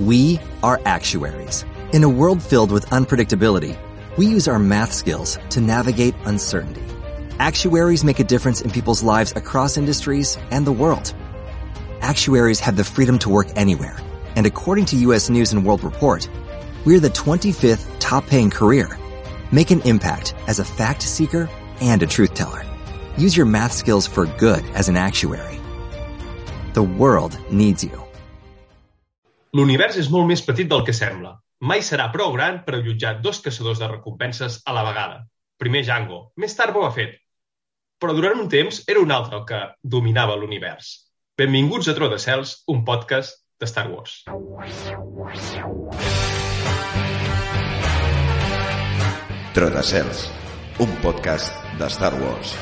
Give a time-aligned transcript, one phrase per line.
[0.00, 1.66] We are actuaries.
[1.92, 3.76] In a world filled with unpredictability,
[4.16, 6.82] we use our math skills to navigate uncertainty.
[7.38, 11.12] Actuaries make a difference in people's lives across industries and the world.
[12.00, 13.98] Actuaries have the freedom to work anywhere,
[14.36, 16.26] and according to US News and World Report,
[16.86, 18.98] we're the 25th top paying career.
[19.52, 21.46] Make an impact as a fact seeker
[21.82, 22.64] and a truth teller.
[23.18, 25.60] Use your math skills for good as an actuary.
[26.72, 28.09] The world needs you.
[29.58, 31.32] L'univers és molt més petit del que sembla.
[31.66, 35.24] Mai serà prou gran per allotjar dos caçadors de recompenses a la vegada.
[35.58, 37.16] Primer Django, més tard Boba Fett.
[38.00, 40.92] Però durant un temps era un altre el que dominava l'univers.
[41.36, 44.22] Benvinguts a Tro de Cels, un podcast de Star Wars.
[49.58, 50.24] Trotacels,
[50.78, 52.54] un podcast de Star Wars.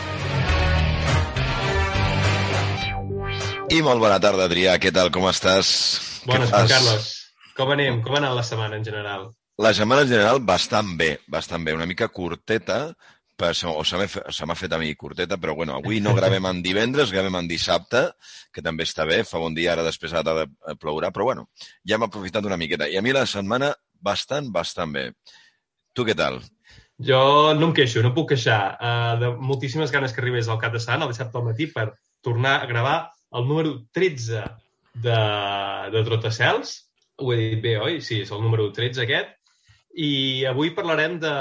[3.69, 4.81] I molt bona tarda, Adrià.
[4.81, 5.13] Què tal?
[5.13, 6.08] Com estàs?
[6.25, 6.73] Bones, Juan fas?
[6.73, 7.13] Carlos.
[7.59, 8.03] Com anem?
[8.03, 9.29] Com ha anat la setmana en general?
[9.59, 11.75] La setmana en general bastant bé, bastant bé.
[11.75, 12.93] Una mica curteta,
[13.39, 17.13] per, o se m'ha fet a mi curteta, però bueno, avui no gravem en divendres,
[17.15, 18.05] gravem en dissabte,
[18.55, 21.29] que també està bé, fa bon dia, ara després a la tarda eh, plourà, però
[21.31, 21.49] bueno,
[21.87, 22.87] ja hem aprofitat una miqueta.
[22.91, 25.09] I a mi la setmana bastant, bastant bé.
[25.95, 26.41] Tu què tal?
[26.99, 27.21] Jo
[27.55, 28.63] no em queixo, no puc queixar.
[28.79, 31.93] Uh, de moltíssimes ganes que arribés al cap de setmana, el dissabte al matí, per
[32.27, 32.97] tornar a gravar
[33.39, 34.43] el número 13
[35.05, 35.19] de,
[35.95, 36.75] de Trotacels.
[37.19, 37.99] Ho he dit bé, oi?
[38.05, 39.35] Sí, és el número 13 aquest.
[39.99, 41.35] I avui parlarem de,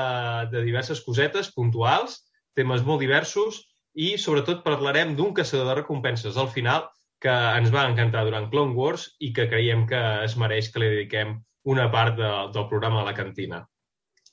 [0.51, 2.21] de diverses cosetes puntuals,
[2.57, 3.61] temes molt diversos,
[3.93, 6.87] i sobretot parlarem d'un caçador de recompenses al final
[7.21, 10.91] que ens va encantar durant Clone Wars i que creiem que es mereix que li
[10.93, 13.63] dediquem una part de, del programa a la cantina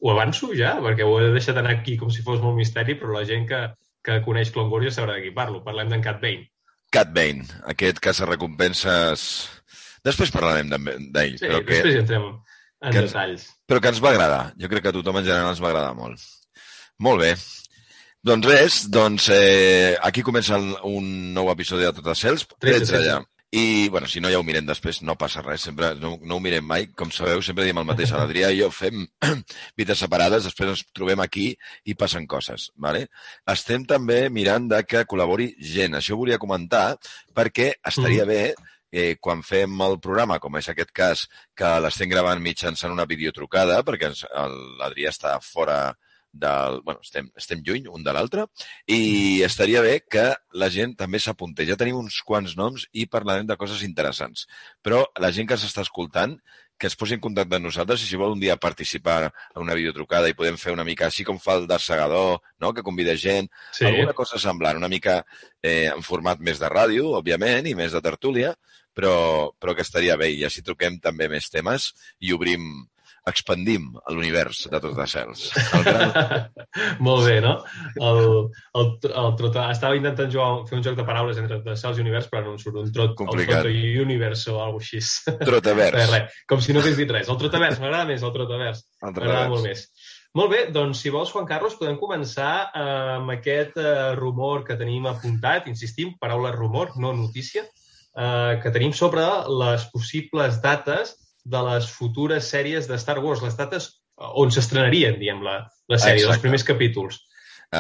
[0.04, 3.14] ho avanço ja, perquè ho he deixat anar aquí com si fos molt misteri, però
[3.14, 3.60] la gent que,
[4.04, 5.62] que coneix Clone Wars ja sabrà de qui parlo.
[5.64, 6.44] Parlem d'en Cat Bane.
[6.94, 9.26] Cat Bane, aquest caça-recompenses...
[10.04, 13.44] Després parlarem d'ell, Sí, però, que, després entrem en que ens- detalls.
[13.66, 14.42] però que ens va agradar.
[14.60, 16.20] Jo crec que a tothom en general ens va agradar molt.
[17.00, 17.30] Molt bé.
[18.24, 20.56] Doncs res, doncs eh, aquí comença
[20.88, 23.18] un nou episodi de Totes Cels, 13 13, ja.
[23.54, 26.42] I, bueno, si no ja ho mirem després, no passa res, sempre no, no ho
[26.42, 26.88] mirem mai.
[26.98, 28.10] Com sabeu, sempre diem el mateix.
[28.10, 29.04] A l'Adrià i jo fem
[29.78, 31.52] vides separades, després ens trobem aquí
[31.86, 32.70] i passen coses.
[32.74, 33.06] Vale?
[33.54, 35.94] Estem també mirant de que col·labori gent.
[36.00, 36.96] Això ho volia comentar
[37.34, 38.28] perquè estaria Mm.
[38.32, 38.54] bé
[38.94, 43.80] eh, quan fem el programa, com és aquest cas, que l'estem gravant mitjançant una videotrucada,
[43.82, 44.12] perquè
[44.80, 45.78] l'Adrià està fora
[46.34, 46.80] del...
[46.84, 48.46] Bueno, estem, estem lluny un de l'altre,
[48.90, 50.26] i estaria bé que
[50.58, 51.68] la gent també s'apuntés.
[51.70, 54.48] Ja tenim uns quants noms i parlarem de coses interessants.
[54.82, 56.36] Però la gent que s'està escoltant,
[56.78, 59.76] que es posi en contacte amb nosaltres i si vol un dia participar en una
[59.78, 62.72] videotrucada i podem fer una mica així com fa el Darsegador, no?
[62.74, 65.20] que convida gent, Sí, alguna cosa semblant, una mica
[65.62, 68.54] eh, en format més de ràdio, òbviament, i més de tertúlia,
[68.94, 70.32] però, però que estaria bé.
[70.34, 72.66] I així truquem també més temes i obrim,
[73.30, 75.44] expandim l'univers de tots els cels.
[75.78, 76.10] El gran...
[77.06, 77.54] molt bé, no?
[77.96, 78.20] El,
[78.80, 79.68] el, el trota...
[79.72, 82.60] Estava intentant jugar, fer un joc de paraules entre Trotacels i Univers, però no em
[82.60, 83.62] surt un trot, Complicat.
[83.62, 85.38] el Troto Universe o alguna cosa així.
[85.50, 85.96] Trotavers.
[85.96, 86.42] Res, res.
[86.52, 87.32] Com si no hagués dit res.
[87.32, 88.84] El Trotavers, m'agrada més el Trotavers.
[89.06, 89.88] M'agrada molt més.
[90.34, 92.86] Molt bé, doncs si vols, Juan Carlos, podem començar eh,
[93.20, 98.92] amb aquest eh, rumor que tenim apuntat, insistim, paraula rumor, no notícia, eh, que tenim
[98.92, 99.22] sobre
[99.62, 105.18] les possibles dates de les futures sèries de Star Wars, les dates eh, on s'estrenarien,
[105.20, 105.60] diguem, la,
[105.92, 106.36] la sèrie, Exacte.
[106.36, 107.20] els primers capítols.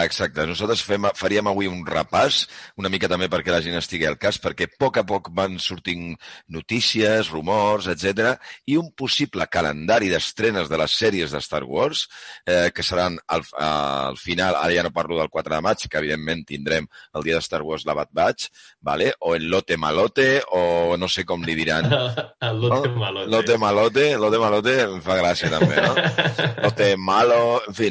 [0.02, 0.46] Exacte.
[0.48, 2.44] Nosaltres fem, faríem avui un repàs,
[2.80, 5.58] una mica també perquè la gent estigui al cas, perquè a poc a poc van
[5.62, 6.12] sortint
[6.50, 8.34] notícies, rumors, etc
[8.66, 12.06] i un possible calendari d'estrenes de les sèries de Star Wars,
[12.46, 16.00] eh, que seran al, al final, ara ja no parlo del 4 de maig, que
[16.00, 18.48] evidentment tindrem el dia de Star Wars la Bad Batch,
[18.80, 19.12] vale?
[19.20, 21.90] o el Lote Malote, o no sé com li diran.
[22.44, 23.30] El lote malote.
[23.30, 25.94] Lote Malote, Lote Malote em fa gràcia també, no?
[26.64, 27.38] Lote Malo,
[27.68, 27.88] en fi,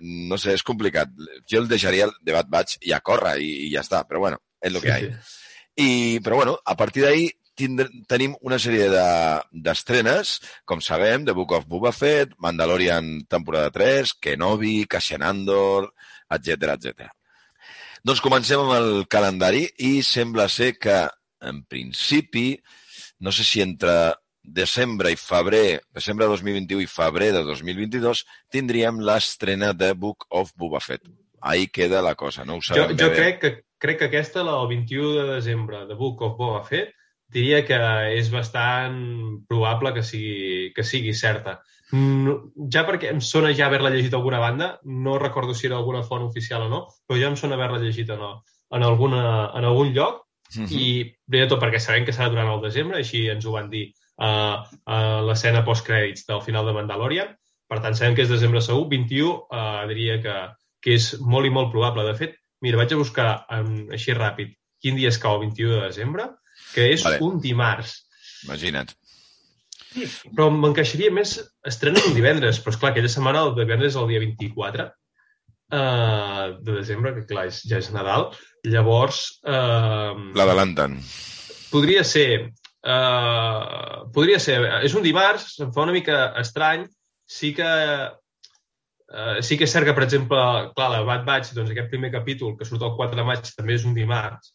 [0.00, 1.08] no sé, és complicat.
[1.50, 4.38] Jo el deixaria de Bad Batch i a córrer i, i ja està, però bueno,
[4.60, 5.18] és el que hi ha.
[5.76, 5.88] I,
[6.24, 7.26] però bueno, a partir d'ahí
[7.56, 13.70] tindr- tenim una sèrie de- d'estrenes, com sabem, The Book of Boba Fett, Mandalorian temporada
[13.70, 15.90] 3, Kenobi, Cassian Andor,
[16.30, 17.10] etc etc.
[18.06, 20.96] Doncs comencem amb el calendari i sembla ser que,
[21.40, 22.54] en principi,
[23.20, 24.14] no sé si entre
[24.46, 30.52] desembre i febrer, desembre de 2021 i febrer de 2022, tindríem l'estrena de Book of
[30.56, 31.02] Boba Fett.
[31.40, 33.16] Ahí queda la cosa, no ho Jo, sabem jo bé.
[33.16, 36.92] crec que, crec que aquesta, la del 21 de desembre, de Book of Boba Fett,
[37.28, 37.76] diria que
[38.16, 41.60] és bastant probable que sigui, que sigui certa.
[41.92, 45.76] No, ja perquè em sona ja haver-la llegit a alguna banda, no recordo si era
[45.76, 49.64] alguna font oficial o no, però ja em sona haver-la llegit en, en, alguna, en
[49.64, 50.22] algun lloc,
[50.54, 50.66] Mhm.
[50.70, 53.88] i primer tot perquè sabem que serà durant el desembre, així ens ho van dir
[54.22, 57.34] uh, uh, l'escena post-crèdits del final de Mandalorian.
[57.66, 58.86] Per tant, sabem que és desembre segur.
[58.92, 60.36] 21 uh, diria que,
[60.82, 62.06] que és molt i molt probable.
[62.06, 65.74] De fet, mira, vaig a buscar um, així ràpid quin dia es cau el 21
[65.74, 66.28] de desembre,
[66.74, 67.18] que és vale.
[67.26, 67.98] un dimarts.
[68.46, 68.92] Imagina't.
[69.96, 70.04] Sí,
[70.36, 74.10] però m'encaixaria més estrena un divendres, però és clar, aquella setmana el divendres és el
[74.12, 74.86] dia 24
[75.72, 78.28] uh, de desembre, que clar, és, ja és Nadal.
[78.68, 79.22] Llavors...
[79.46, 81.00] Uh, L'adelanten.
[81.72, 82.52] Podria ser...
[82.86, 84.60] Uh, podria ser...
[84.86, 86.86] És un dimarts, em fa una mica estrany.
[87.26, 87.66] Sí que
[89.06, 90.38] Uh, sí que és cert que, per exemple,
[90.74, 93.76] clar, la Bad Batch, doncs aquest primer capítol, que surt el 4 de maig, també
[93.76, 94.50] és un dimarts.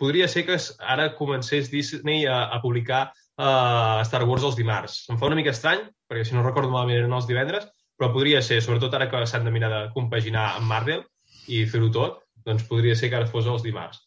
[0.00, 5.02] Podria ser que ara comencés Disney a, a publicar uh, Star Wars els dimarts.
[5.12, 7.68] Em fa una mica estrany, perquè si no recordo malament eren els divendres,
[8.00, 11.04] però podria ser, sobretot ara que s'han de mirar de compaginar amb Marvel
[11.52, 14.00] i fer-ho tot, doncs podria ser que ara fos els dimarts.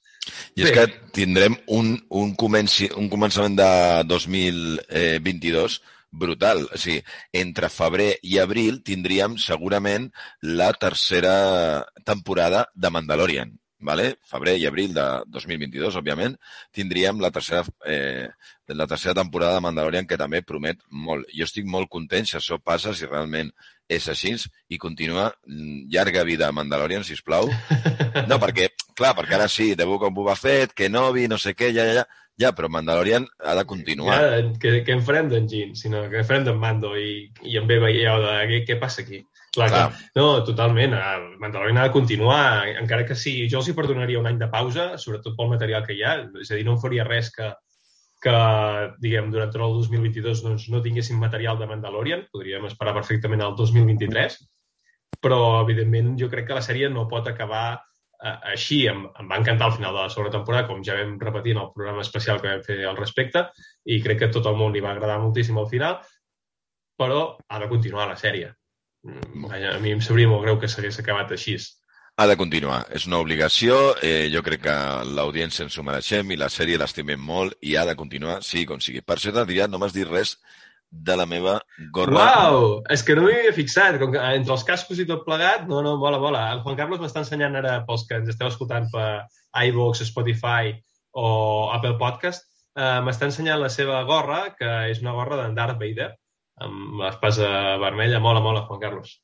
[0.55, 0.69] I Bé.
[0.69, 0.85] és que
[1.15, 3.71] tindrem un, un, comenci, un començament de
[4.09, 5.81] 2022
[6.13, 6.67] brutal.
[6.69, 7.01] O sigui,
[7.33, 10.11] entre febrer i abril tindríem segurament
[10.41, 11.35] la tercera
[12.05, 14.17] temporada de Mandalorian vale?
[14.23, 16.37] febrer i abril de 2022, òbviament,
[16.73, 18.29] tindríem la tercera, eh,
[18.67, 21.27] la tercera temporada de Mandalorian, que també promet molt.
[21.35, 23.51] Jo estic molt content si això passa, si realment
[23.91, 24.33] és així,
[24.71, 27.51] i continua llarga vida a Mandalorian, si plau.
[28.29, 31.71] No, perquè, clar, perquè ara sí, de Book of Boba Fett, Kenobi, no sé què,
[31.75, 34.17] ja, ja, ja, ja, però Mandalorian ha de continuar.
[34.17, 37.59] Ja, que, que en farem d'en Gin, sinó que en farem d'en Mando i, i
[37.59, 39.21] en ve veieu de què, què passa aquí.
[39.53, 39.83] Clar, Clar.
[39.93, 40.95] Que, no, totalment.
[40.97, 42.45] El Mandalorian ha de continuar,
[42.81, 43.35] encara que sí.
[43.51, 46.15] Jo els hi perdonaria un any de pausa, sobretot pel material que hi ha.
[46.41, 47.51] És a dir, no em faria res que,
[48.23, 48.33] que
[49.03, 52.25] diguem, durant tot el 2022 doncs, no tinguéssim material de Mandalorian.
[52.33, 54.41] Podríem esperar perfectament al 2023.
[55.21, 57.67] Però, evidentment, jo crec que la sèrie no pot acabar
[58.23, 58.81] així.
[58.87, 61.61] Em, em va encantar el final de la segona temporada, com ja vam repetir en
[61.65, 63.47] el programa especial que vam fer al respecte,
[63.85, 66.01] i crec que tot el món li va agradar moltíssim al final,
[66.99, 68.53] però ha de continuar la sèrie
[69.03, 71.57] Mm, vaja, a mi em sabria molt greu que s'hagués acabat així.
[72.15, 72.83] Ha de continuar.
[72.95, 73.77] És una obligació.
[74.05, 74.75] Eh, jo crec que
[75.17, 78.79] l'audiència ens ho mereixem i la sèrie l'estimem molt i ha de continuar, sigui com
[78.79, 79.01] sigui.
[79.01, 80.37] Per cert, Adrià, no m'has dit res
[80.93, 81.57] de la meva
[81.91, 82.13] gorra.
[82.15, 82.65] Uau!
[82.93, 83.97] És que no m'hi havia fixat.
[84.01, 86.45] Com que entre els cascos i tot plegat, no, no, vola, vola.
[86.53, 89.07] El Juan Carlos m'està ensenyant ara, pels que ens esteu escoltant per
[89.67, 90.73] iVoox, Spotify
[91.17, 91.27] o
[91.73, 92.45] Apple Podcast,
[92.77, 96.13] eh, m'està ensenyant la seva gorra, que és una gorra d'en Darth Vader
[96.63, 97.49] amb l'espasa
[97.81, 98.21] vermella.
[98.23, 99.17] Mola, mola, Juan Carlos.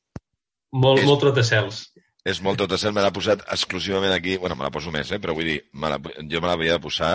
[0.73, 1.83] Molt, és, molt trotacels.
[2.27, 5.33] És molt trotacel, me l'ha posat exclusivament aquí, bueno, me la poso més, eh, però
[5.37, 7.13] vull dir, me la, jo me l'havia de posar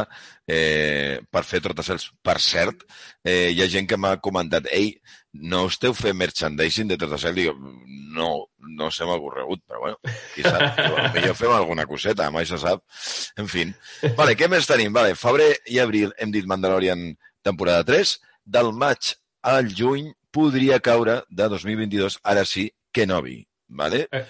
[0.49, 2.09] eh, per fer trotacels.
[2.25, 2.87] Per cert,
[3.23, 4.95] eh, hi ha gent que m'ha comentat, ei,
[5.53, 7.37] no esteu fent merchandising de trotacel?
[7.37, 7.53] Dic,
[8.17, 8.31] no,
[8.81, 10.01] no se m'ha ocorregut, però bueno,
[10.33, 10.81] qui sap,
[11.15, 12.85] millor fem alguna coseta, mai se sap.
[13.37, 13.69] En fi.
[14.17, 14.95] Vale, què més tenim?
[14.95, 17.11] Vale, febrer i abril hem dit Mandalorian
[17.45, 18.19] temporada 3,
[18.57, 23.43] del maig al juny podria caure de 2022, ara sí, Kenobi.
[23.69, 24.07] Vale?
[24.13, 24.25] Eh,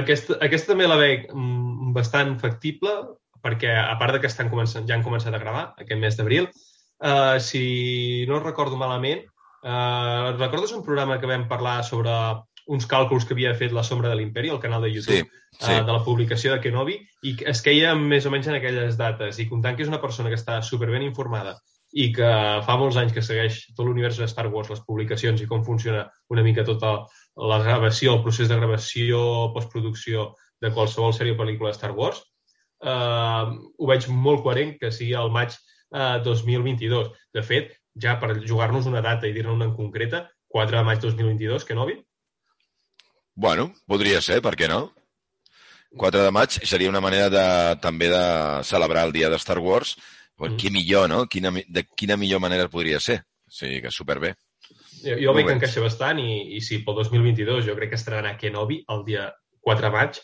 [0.00, 2.94] aquesta, aquesta també la veig mm, bastant factible,
[3.44, 6.48] perquè a part de que estan començant, ja han començat a gravar aquest mes d'abril,
[7.04, 9.22] uh, si no recordo malament,
[9.62, 12.14] uh, recordes un programa que vam parlar sobre
[12.64, 15.72] uns càlculs que havia fet La Sombra de l'Imperi, al canal de YouTube, sí, sí.
[15.74, 16.96] Uh, de la publicació de Kenobi,
[17.28, 19.38] i es queia més o menys en aquelles dates.
[19.38, 21.58] I comptant que és una persona que està superben informada
[21.94, 22.28] i que
[22.66, 26.08] fa molts anys que segueix tot l'univers de Star Wars, les publicacions i com funciona
[26.34, 26.96] una mica tota
[27.50, 29.20] la gravació, el procés de gravació,
[29.54, 32.18] postproducció de qualsevol sèrie o pel·lícula de Star Wars,
[32.82, 33.44] eh,
[33.78, 37.12] ho veig molt coherent que sigui el maig eh, 2022.
[37.34, 41.00] De fet, ja per jugar-nos una data i dir-ne una en concreta, 4 de maig
[41.02, 41.96] 2022, que no vi?
[43.34, 44.88] Bueno, podria ser, per què no?
[45.98, 47.46] 4 de maig seria una manera de,
[47.82, 48.24] també de
[48.66, 49.94] celebrar el dia de Star Wars
[50.40, 50.56] Mm.
[50.58, 51.24] Qui millor, no?
[51.30, 53.20] Quina, de quina millor manera podria ser?
[53.46, 54.34] O sigui que superbé.
[55.04, 58.34] Jo, jo veig que encaixa bastant i, i si pel 2022 jo crec que estrenarà
[58.40, 59.28] Kenobi el dia
[59.64, 60.20] 4 de maig,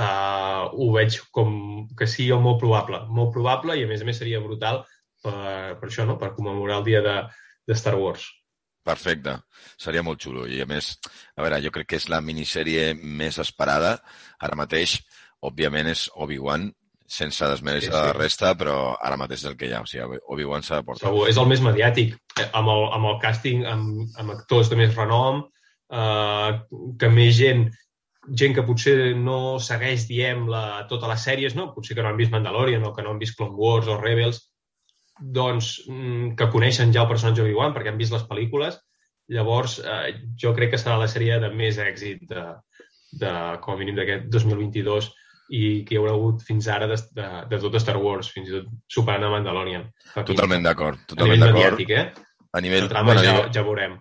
[0.00, 1.52] uh, ho veig com
[1.96, 3.04] que sigui el molt probable.
[3.08, 4.82] Molt probable i a més a més seria brutal
[5.22, 6.18] per, per això, no?
[6.20, 7.18] per commemorar el dia de,
[7.68, 8.26] de Star Wars.
[8.84, 9.38] Perfecte.
[9.80, 10.44] Seria molt xulo.
[10.44, 10.90] I a més,
[11.36, 13.96] a veure, jo crec que és la minissèrie més esperada.
[14.44, 14.98] Ara mateix,
[15.44, 16.68] òbviament, és Obi-Wan,
[17.06, 18.00] sense desmereixer sí, sí.
[18.00, 19.82] la resta, però ara mateix és el que hi ha.
[19.84, 21.10] O sigui, Obi-Wan s'ha de portar.
[21.10, 24.78] Segur, és el més mediàtic, eh, amb el, amb el càsting, amb, amb actors de
[24.80, 25.44] més renom,
[25.92, 26.50] eh,
[27.00, 27.68] que més gent
[28.24, 31.66] gent que potser no segueix, diem, la, tota les sèries, no?
[31.74, 34.40] potser que no han vist Mandalorian o que no han vist Clone Wars o Rebels,
[35.20, 38.78] doncs mm, que coneixen ja el personatge Obi-Wan perquè han vist les pel·lícules,
[39.34, 42.46] llavors eh, jo crec que serà la sèrie de més èxit de,
[43.20, 43.34] de
[43.64, 45.10] com a mínim d'aquest 2022
[45.50, 48.56] i que hi haurà hagut fins ara de, de, de tot Star Wars, fins i
[48.56, 49.84] tot superant a Mandalorian.
[50.14, 51.84] Totalment d'acord, totalment d'acord.
[51.90, 52.08] eh?
[52.54, 52.88] A nivell...
[52.88, 53.98] La trama bueno, ja, ja veurem.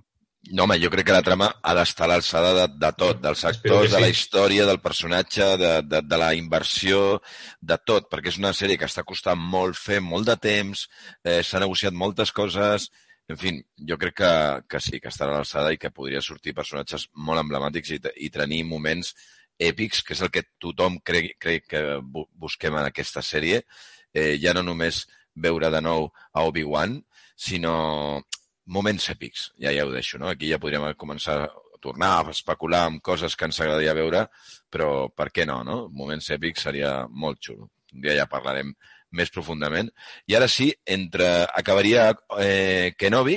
[0.51, 3.43] no, home, jo crec que la trama ha d'estar a l'alçada de, de tot, dels
[3.49, 4.17] actors, de la sí.
[4.17, 7.21] història, del personatge, de, de, de la inversió,
[7.61, 10.87] de tot, perquè és una sèrie que està costant molt fer, molt de temps,
[11.23, 12.89] eh, s'ha negociat moltes coses,
[13.31, 13.53] en fi,
[13.87, 14.33] jo crec que,
[14.67, 18.29] que sí, que estarà a l'alçada i que podria sortir personatges molt emblemàtics i, i
[18.33, 19.13] tenir moments
[19.69, 23.63] èpics, que és el que tothom crec, crec que bu- busquem en aquesta sèrie,
[24.13, 25.05] eh, ja no només
[25.35, 26.99] veure de nou a Obi-Wan,
[27.35, 28.21] sinó
[28.65, 30.29] moments èpics, ja ja ho deixo, no?
[30.31, 31.51] Aquí ja podríem començar a
[31.83, 34.27] tornar a especular amb coses que ens agradaria veure,
[34.71, 35.89] però per què no, no?
[35.91, 37.67] Moments èpics seria molt xulo.
[37.93, 38.71] Un dia ja parlarem
[39.13, 39.89] més profundament.
[40.31, 42.07] I ara sí, entre acabaria
[42.39, 43.35] eh, Kenobi,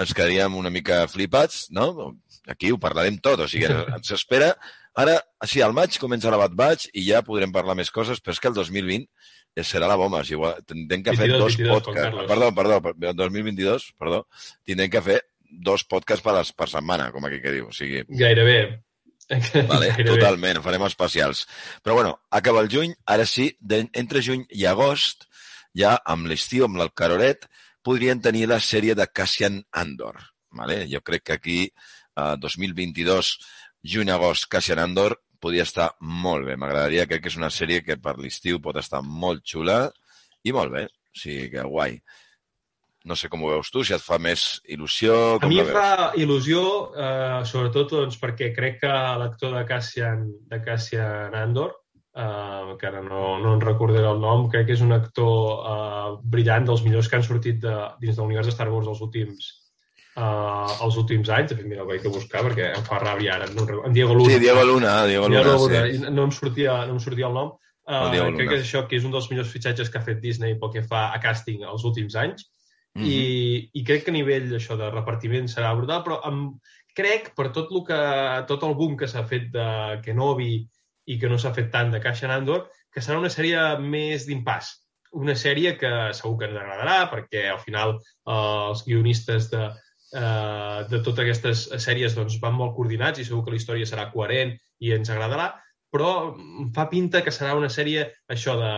[0.00, 2.14] ens quedaríem una mica flipats, no?
[2.48, 3.68] Aquí ho parlarem tot, o sigui,
[3.98, 4.54] ens espera...
[4.96, 8.34] Ara, sí, al maig comença la Bad Batch i ja podrem parlar més coses, però
[8.36, 9.08] és que el 2020
[9.66, 10.22] serà la bomba.
[10.22, 12.28] Sigui, igual, tindrem que fer 22, dos 22, Juan podcasts.
[12.30, 14.20] Perdó, perdó, per- el 2022, perdó,
[14.64, 15.20] tindrem que fer
[15.54, 17.68] dos podcasts per, les, per setmana, com aquí que diu.
[17.70, 18.58] O sigui, Gairebé.
[19.30, 20.04] Vale, Gairebé.
[20.10, 21.44] totalment, farem especials.
[21.82, 25.26] Però bueno, acaba el juny, ara sí, de, entre juny i agost,
[25.74, 27.46] ja amb l'estiu, amb el caroret,
[27.84, 30.18] podrien tenir la sèrie de Cassian Andor.
[30.54, 30.84] Vale?
[30.90, 33.32] Jo crec que aquí, eh, 2022,
[33.84, 36.56] juny-agost, Cassian Andor, podria estar molt bé.
[36.56, 39.78] M'agradaria, crec que és una sèrie que per l'estiu pot estar molt xula
[40.44, 40.86] i molt bé.
[40.88, 41.98] O sigui que guai.
[43.04, 45.66] No sé com ho veus tu, si et fa més il·lusió, A com mi la
[45.66, 46.60] em fa il·lusió,
[46.96, 51.74] eh, sobretot doncs, perquè crec que l'actor de Cassian, de Cassian Andor,
[52.16, 56.16] eh, que ara no, no en recordaré el nom, crec que és un actor eh,
[56.32, 59.52] brillant, dels millors que han sortit de, dins de l'univers de Star Wars els últims,
[60.16, 61.50] eh, els últims anys.
[61.50, 63.50] De fet, mira, ho vaig a buscar perquè em fa ràbia ara.
[63.54, 64.32] No, en Diego Luna.
[64.32, 65.84] Sí, Diego Luna, Diego Luna, Diego Luna.
[65.90, 66.02] sí.
[66.10, 67.54] No, em sortia, no em sortia el nom.
[67.84, 70.04] El Uh, Diego crec que és això, que és un dels millors fitxatges que ha
[70.06, 72.46] fet Disney pel que fa a càsting els últims anys.
[72.94, 73.04] Mhm.
[73.10, 76.60] I, i crec que a nivell això de repartiment serà brutal, però amb,
[76.96, 77.98] crec, per tot, el que,
[78.48, 79.66] tot el boom que s'ha fet de
[80.04, 80.62] Kenobi
[81.10, 84.70] i que no s'ha fet tant de Cassian Andor, que serà una sèrie més d'impàs.
[85.20, 89.68] Una sèrie que segur que ens agradarà, perquè al final eh, els guionistes de,
[90.14, 94.08] eh, de totes aquestes sèries doncs, van molt coordinats i segur que la història serà
[94.12, 95.50] coherent i ens agradarà,
[95.92, 96.34] però
[96.74, 98.72] fa pinta que serà una sèrie això de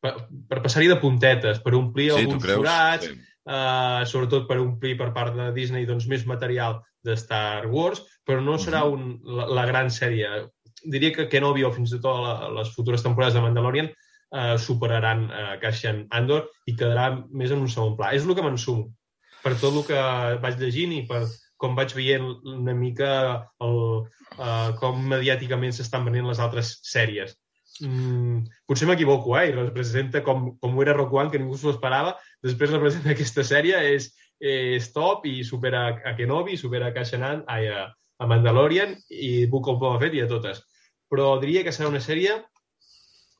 [0.00, 0.14] per,
[0.48, 3.18] per passar-hi de puntetes, per omplir Sí, alguns forats, Sí.
[3.46, 8.40] eh, sobretot per omplir per part de Disney doncs, més material de Star Wars, però
[8.40, 8.92] no serà Mhm.
[8.92, 10.48] un, la, la gran sèrie.
[10.84, 13.90] Diria que Kenobi o fins i tot la, les futures temporades de Mandalorian
[14.32, 18.14] eh, superaran eh, Cassian Andor i quedarà més en un segon pla.
[18.14, 18.88] És el que m'ensumo.
[19.44, 20.00] Per tot el que
[20.42, 21.24] vaig llegint i per
[21.60, 23.10] com vaig veient una mica
[23.64, 23.78] el,
[24.38, 27.36] eh, com mediàticament s'estan venint les altres sèries.
[27.84, 29.50] Mm, potser m'equivoco, eh?
[29.50, 32.16] I representa com, com ho era Rock One, que ningú s'ho esperava.
[32.44, 37.46] Després representa aquesta sèrie, és, és top i supera a Kenobi, supera a Cassian Andor,
[37.52, 37.88] ai, a,
[38.20, 40.64] a Mandalorian i Book of Boba Fett i a totes.
[41.12, 42.40] Però diria que serà una sèrie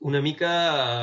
[0.01, 0.53] una mica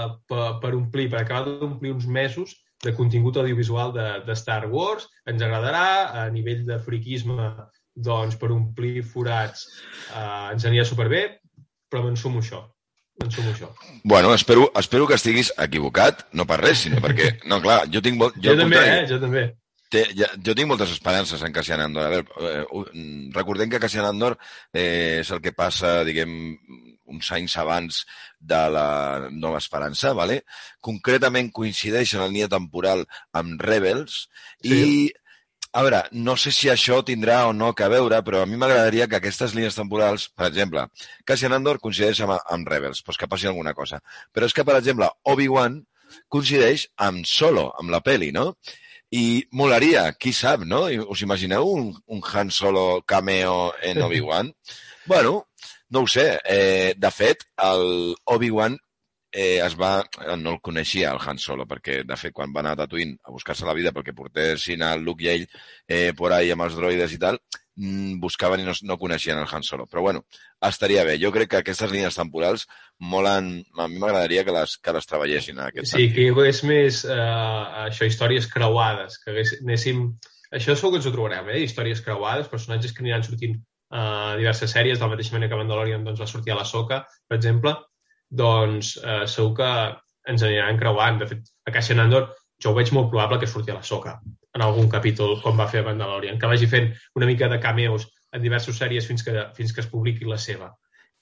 [0.05, 4.67] eh, per, per omplir, per acabar d'omplir uns mesos de contingut audiovisual de, de Star
[4.69, 5.07] Wars.
[5.25, 5.85] Ens agradarà,
[6.23, 7.51] a nivell de friquisme,
[7.97, 9.65] doncs, per omplir forats
[10.13, 11.23] eh, ens anirà superbé,
[11.89, 12.63] però m'ensumo això.
[13.17, 13.71] M'ensumo això.
[14.05, 18.19] Bueno, espero, espero que estiguis equivocat, no per res, sinó perquè, no, clar, jo tinc...
[18.21, 19.07] molt- Jo, al també, eh?
[19.09, 19.47] Jo també.
[19.89, 22.05] Té, ja, jo tinc moltes esperances en Cassian Andor.
[22.05, 24.35] A veure, eh, mm, recordem que Cassian Andor
[24.75, 26.33] eh, és el que passa, diguem,
[27.07, 28.01] uns anys abans
[28.39, 30.43] de la Nova Esperança, ¿vale?
[30.81, 34.27] concretament coincideix en la línia temporal amb Rebels
[34.63, 34.73] Sí.
[34.73, 35.11] i,
[35.77, 39.07] a veure, no sé si això tindrà o no que veure, però a mi m'agradaria
[39.07, 40.87] que aquestes línies temporals, per exemple,
[41.27, 43.99] Cassian Andor coincideix amb, amb Rebels, doncs que passi alguna cosa.
[44.33, 45.81] Però és que, per exemple, Obi-Wan
[46.33, 48.55] coincideix amb Solo, amb la peli, no?
[49.11, 50.85] I molaria, qui sap, no?
[51.07, 54.53] Us imagineu un, un Han Solo cameo en Obi-Wan?
[55.05, 55.46] bueno,
[55.89, 56.39] no ho sé.
[56.43, 58.77] Eh, de fet, el Obi-Wan
[59.31, 60.01] eh, es va...
[60.37, 63.33] No el coneixia, el Han Solo, perquè, de fet, quan va anar a Tatooine a
[63.35, 65.47] buscar-se la vida perquè portessin el Luke i ell
[65.87, 67.39] eh, por ahí amb els droides i tal,
[67.75, 69.87] mm, buscaven i no, no coneixien el Han Solo.
[69.87, 70.25] Però, bueno,
[70.69, 71.17] estaria bé.
[71.21, 72.67] Jo crec que aquestes línies temporals
[72.99, 73.53] molen...
[73.77, 77.03] A mi m'agradaria que les, que les treballessin en aquest Sí, que hi hagués més,
[77.05, 80.09] eh, això, històries creuades, que hagués, anéssim...
[80.47, 81.65] Això segur que ens ho trobarem, eh?
[81.65, 83.57] Històries creuades, personatges que aniran sortint
[83.93, 87.03] uh, diverses sèries, de la mateixa manera que Mandalorian doncs, va sortir a la Soca,
[87.27, 87.75] per exemple,
[88.29, 89.69] doncs eh, segur que
[90.27, 91.21] ens aniran creuant.
[91.21, 92.25] De fet, a Cassian Andor
[92.63, 94.17] jo ho veig molt probable que surti a la Soca
[94.57, 98.43] en algun capítol, com va fer Mandalorian, que vagi fent una mica de cameos en
[98.43, 100.73] diverses sèries fins que, fins que es publiqui la seva.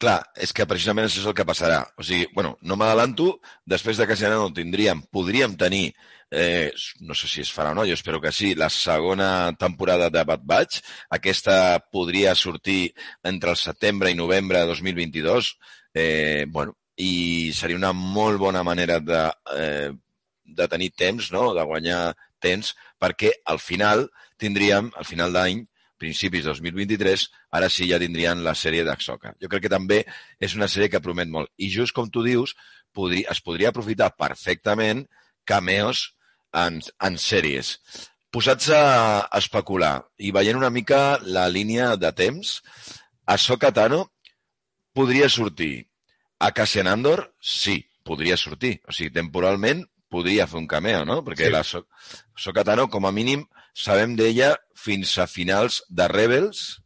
[0.02, 1.80] Clar, és que precisament això és el que passarà.
[1.96, 5.94] O sigui, bueno, no m'adalanto, després de Cassian Andor tindríem, podríem tenir
[6.32, 10.10] eh, no sé si es farà o no, jo espero que sí, la segona temporada
[10.10, 10.82] de Bad Batch.
[11.10, 15.54] Aquesta podria sortir entre el setembre i novembre de 2022.
[15.94, 19.22] Eh, bueno, i seria una molt bona manera de,
[19.56, 19.92] eh,
[20.44, 21.54] de tenir temps, no?
[21.54, 25.66] de guanyar temps, perquè al final tindríem, al final d'any,
[26.02, 29.36] principis de 2023, ara sí ja tindrien la sèrie d'Axoka.
[29.42, 30.02] Jo crec que també
[30.40, 31.52] és una sèrie que promet molt.
[31.58, 32.56] I just com tu dius,
[32.96, 35.06] podria, es podria aprofitar perfectament
[35.46, 36.12] cameos
[36.56, 37.78] en, en sèries.
[38.36, 38.84] Posats a
[39.38, 42.60] especular i veient una mica la línia de temps,
[43.26, 44.10] a Soka Tano
[44.94, 45.88] podria sortir.
[46.40, 48.82] A Cassian Andor, sí, podria sortir.
[48.88, 51.22] O sigui, temporalment podria fer un cameo, no?
[51.24, 51.54] Perquè sí.
[51.54, 51.86] la so
[52.38, 53.46] Soka Tano, com a mínim,
[53.76, 56.80] sabem d'ella fins a finals de Rebels,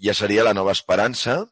[0.00, 1.42] ja seria la nova esperança,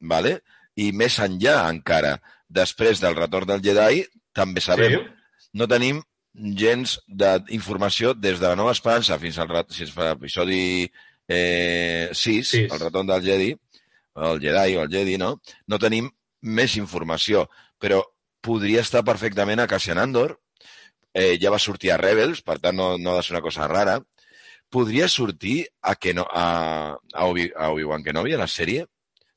[0.00, 0.40] vale?
[0.76, 2.18] i més enllà encara,
[2.48, 4.04] després del retorn del Jedi,
[4.36, 5.48] també sabem, sí.
[5.56, 6.02] no tenim
[6.36, 10.84] gens d'informació des de la Nova Esperança fins al fins a l'episodi
[11.28, 12.64] eh, 6, sí.
[12.64, 13.54] el retorn del Jedi,
[14.16, 15.36] el Jedi o el Jedi, no?
[15.66, 16.10] No tenim
[16.42, 17.46] més informació,
[17.80, 18.02] però
[18.44, 20.36] podria estar perfectament a Cassian Andor,
[21.16, 23.68] eh, ja va sortir a Rebels, per tant no, no ha de ser una cosa
[23.72, 23.96] rara.
[24.70, 26.46] Podria sortir a, Keno, a,
[26.92, 28.84] a Obi-Wan Obi Kenobi, a la sèrie?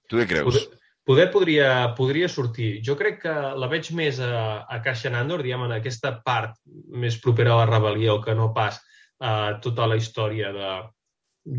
[0.09, 0.49] Tu què creus?
[0.49, 2.83] Poder, Poder podria, podria sortir.
[2.85, 6.59] Jo crec que la veig més a, a Caixa Nandor, diguem, en aquesta part
[7.01, 8.77] més propera a la rebel·lió que no pas
[9.17, 9.31] a
[9.63, 10.67] tota la història de,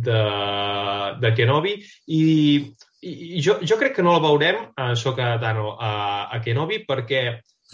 [0.06, 0.20] de,
[1.24, 1.74] de Kenobi.
[2.14, 2.22] I,
[3.10, 5.90] i jo, jo crec que no la veurem, a Soka Tano, a,
[6.30, 7.24] a Kenobi, perquè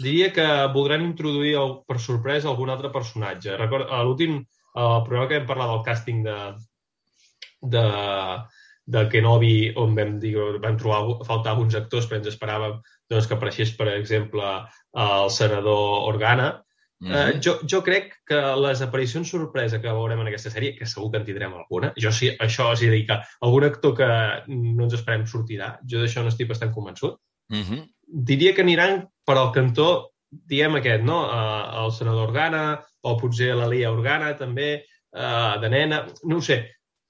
[0.03, 3.57] diria que voldran introduir el, per sorpresa algun altre personatge.
[3.57, 6.37] Record, a l'últim programa que vam parlar del càsting de,
[7.61, 7.85] de,
[8.85, 12.77] de Kenobi, on vam, dir, vam trobar faltar alguns actors, però ens esperàvem
[13.09, 14.53] doncs, que apareixés, per exemple,
[15.07, 16.63] el senador Organa.
[16.99, 17.35] Mm -hmm.
[17.35, 21.11] uh, jo, jo crec que les aparicions sorpresa que veurem en aquesta sèrie, que segur
[21.11, 24.07] que en tindrem alguna, jo sí, això és a dir, que algun actor que
[24.47, 27.89] no ens esperem sortirà, jo d'això no estic bastant convençut, mm -hmm.
[28.07, 31.21] Diria que aniran per al cantó, diguem aquest, no?
[31.27, 32.63] Uh, el senador Organa,
[33.03, 34.71] o potser la Lia Organa, també,
[35.15, 36.61] uh, de nena, no ho sé,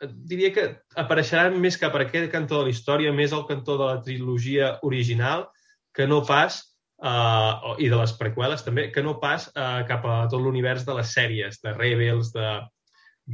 [0.01, 0.65] diria que
[0.99, 4.75] apareixeran més cap a aquest cantó de la història, més al cantó de la trilogia
[4.85, 5.47] original,
[5.93, 6.59] que no pas,
[7.01, 10.97] uh, i de les preqüeles també, que no pas uh, cap a tot l'univers de
[10.97, 12.51] les sèries, de Rebels, de,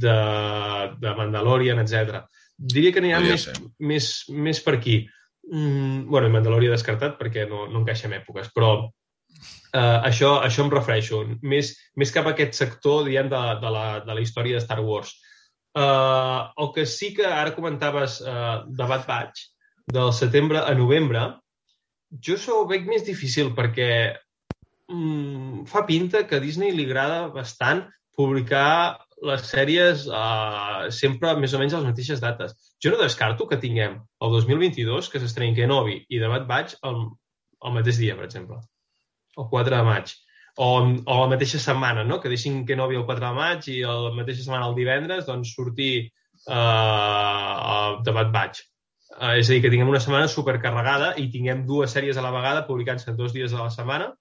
[0.06, 0.16] de,
[1.00, 2.24] de Mandalorian, etc.
[2.56, 3.48] Diria que aniran més,
[3.78, 5.02] més, més per aquí.
[5.50, 10.72] Mm, bueno, Mandalorian descartat perquè no, no encaixa en èpoques, però uh, això, això em
[10.72, 11.22] refereixo.
[11.42, 14.80] Més, més cap a aquest sector, diguem, de, de, la, de la història de Star
[14.84, 15.14] Wars.
[15.74, 19.48] Uh, el que sí que ara comentaves uh, de Bad Batch,
[19.90, 21.26] del setembre a novembre,
[22.24, 23.88] jo s'ho veig més difícil perquè
[24.88, 27.82] mm, fa pinta que a Disney li agrada bastant
[28.16, 32.56] publicar les sèries uh, sempre més o menys a les mateixes dates.
[32.82, 37.00] Jo no descarto que tinguem el 2022 que s'estreni Kenobi i de Bad Batch el,
[37.64, 38.60] el mateix dia, per exemple,
[39.38, 40.14] el 4 de maig
[40.56, 40.68] o,
[41.06, 42.20] o la mateixa setmana, no?
[42.20, 46.10] que deixin no el 4 de maig i la mateixa setmana el divendres doncs, sortir
[46.48, 48.66] uh, de Bad Batch.
[49.14, 52.34] Uh, és a dir, que tinguem una setmana supercarregada i tinguem dues sèries a la
[52.34, 54.12] vegada publicant-se dos dies a la setmana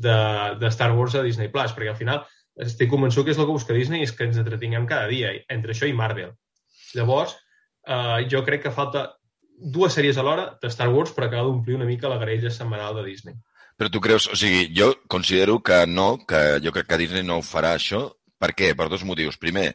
[0.00, 0.16] de,
[0.58, 2.24] de Star Wars a Disney+, Plus, perquè al final
[2.58, 5.74] estic convençut que és el que busca Disney és que ens entretinguem cada dia, entre
[5.74, 6.32] això i Marvel.
[6.96, 7.36] Llavors,
[7.86, 9.06] uh, jo crec que falta
[9.60, 12.96] dues sèries a l'hora de Star Wars per acabar d'omplir una mica la grella setmanal
[12.96, 13.36] de Disney.
[13.80, 17.38] Però tu creus, o sigui, jo considero que no, que jo crec que Disney no
[17.40, 18.08] ho farà això.
[18.40, 18.74] Per què?
[18.76, 19.36] Per dos motius.
[19.40, 19.70] Primer,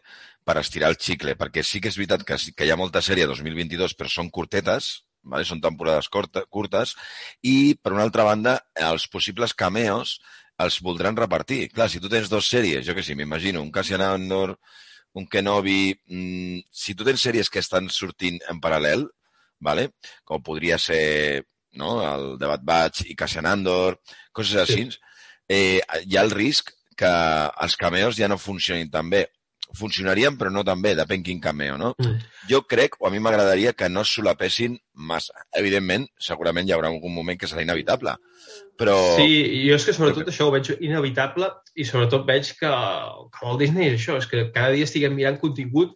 [0.45, 3.25] per estirar el xicle, perquè sí que és veritat que, que hi ha molta sèrie
[3.29, 4.91] 2022, però són curtetes,
[5.25, 5.45] vale?
[5.45, 6.93] són temporades corta, curtes,
[7.41, 8.59] i, per una altra banda,
[8.91, 10.19] els possibles cameos
[10.61, 11.67] els voldran repartir.
[11.73, 14.55] Clar, si tu tens dos sèries, jo que sí, m'imagino, un Cassian Andor,
[15.15, 15.95] un Kenobi...
[16.11, 19.07] Mmm, si tu tens sèries que estan sortint en paral·lel,
[19.59, 19.89] vale?
[20.23, 21.43] com podria ser
[21.79, 21.99] no?
[22.03, 23.99] el de Bad Batch i Cassian Andor,
[24.35, 24.99] coses així, sí.
[25.47, 27.11] eh, hi ha el risc que
[27.65, 29.25] els cameos ja no funcionin tan bé.
[29.75, 31.93] Funcionarien, però no tan bé, depèn quin cameo, no?
[32.01, 32.21] Mm.
[32.49, 35.45] Jo crec, o a mi m'agradaria, que no solapessin massa.
[35.59, 38.15] Evidentment, segurament hi haurà algun moment que serà inevitable,
[38.79, 38.95] però...
[39.19, 40.33] Sí, jo és que sobretot però...
[40.33, 44.47] això ho veig inevitable i sobretot veig que, que Walt Disney és això, és que
[44.55, 45.95] cada dia estiguem mirant contingut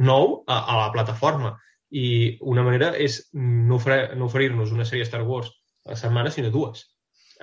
[0.00, 1.54] nou a, a la plataforma
[1.94, 5.52] i una manera és no, oferir, no oferir-nos una sèrie Star Wars
[5.84, 6.86] a la setmana, sinó dues,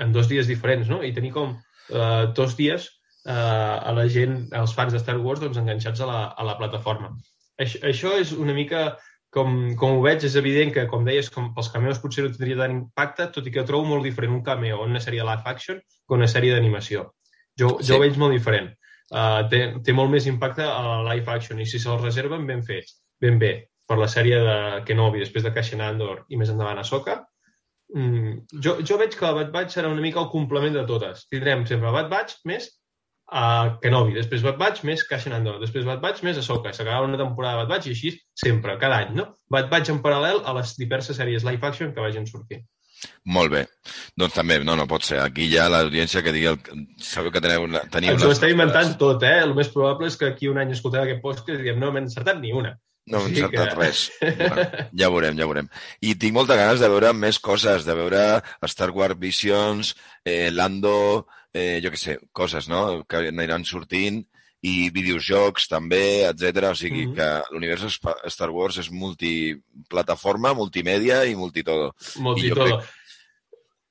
[0.02, 1.02] en dos dies diferents, no?
[1.06, 2.90] I tenir com eh, dos dies
[3.26, 6.58] eh, a la gent, als fans de Star Wars, doncs, enganxats a la, a la
[6.60, 7.14] plataforma.
[7.62, 8.92] Això, això és una mica
[9.32, 12.60] com, com ho veig, és evident que, com deies, com pels cameos potser no tindria
[12.60, 15.80] tant impacte, tot i que trobo molt diferent un cameo en una sèrie live action
[15.80, 17.08] que una sèrie d'animació.
[17.60, 17.88] Jo, sí.
[17.88, 18.72] jo ho veig molt diferent.
[19.12, 22.64] Uh, té, té molt més impacte a la live action i si se'l reserven ben
[22.64, 23.52] fet, ben bé,
[23.88, 24.58] per la sèrie de
[24.88, 27.18] Kenobi, després de Cassian Andor i més endavant a Soka,
[27.96, 31.26] mm, jo, jo veig que la Bad Batch serà una mica el complement de totes.
[31.32, 32.70] Tindrem sempre Bad Batch més
[33.32, 36.74] a Kenobi, després Bad Batch més Cassian Andor, després Bad Batch més a Soka.
[36.76, 39.28] S'acabarà una temporada de Bad Batch i així sempre, cada any, no?
[39.52, 42.68] Bad Batch en paral·lel a les diverses sèries live action que vagin sortint.
[43.34, 43.64] Molt bé.
[44.20, 45.22] Doncs també, no, no pot ser.
[45.24, 46.52] Aquí hi ha l'audiència que digui...
[46.52, 46.86] El...
[47.02, 47.82] Sabeu que teniu una...
[47.94, 49.40] Teniu Ens ho està inventant tot, eh?
[49.46, 52.02] El més probable és que aquí un any escolteu aquest podcast i diem no hem
[52.04, 52.76] encertat ni una.
[53.10, 53.80] No hem encertat que...
[53.80, 54.06] res.
[54.42, 55.70] Bueno, ja veurem, ja veurem.
[56.06, 58.26] I tinc molta ganes de veure més coses, de veure
[58.70, 64.22] Star Wars Visions, eh, Lando, eh, jo què sé, coses, no?, que aniran sortint
[64.62, 66.70] i videojocs també, etc.
[66.70, 67.16] O sigui mm -hmm.
[67.16, 68.00] que l'univers
[68.34, 71.94] Star Wars és multiplataforma, multimèdia i multitodo.
[72.20, 72.68] Multitodo.
[72.68, 72.90] I, crec...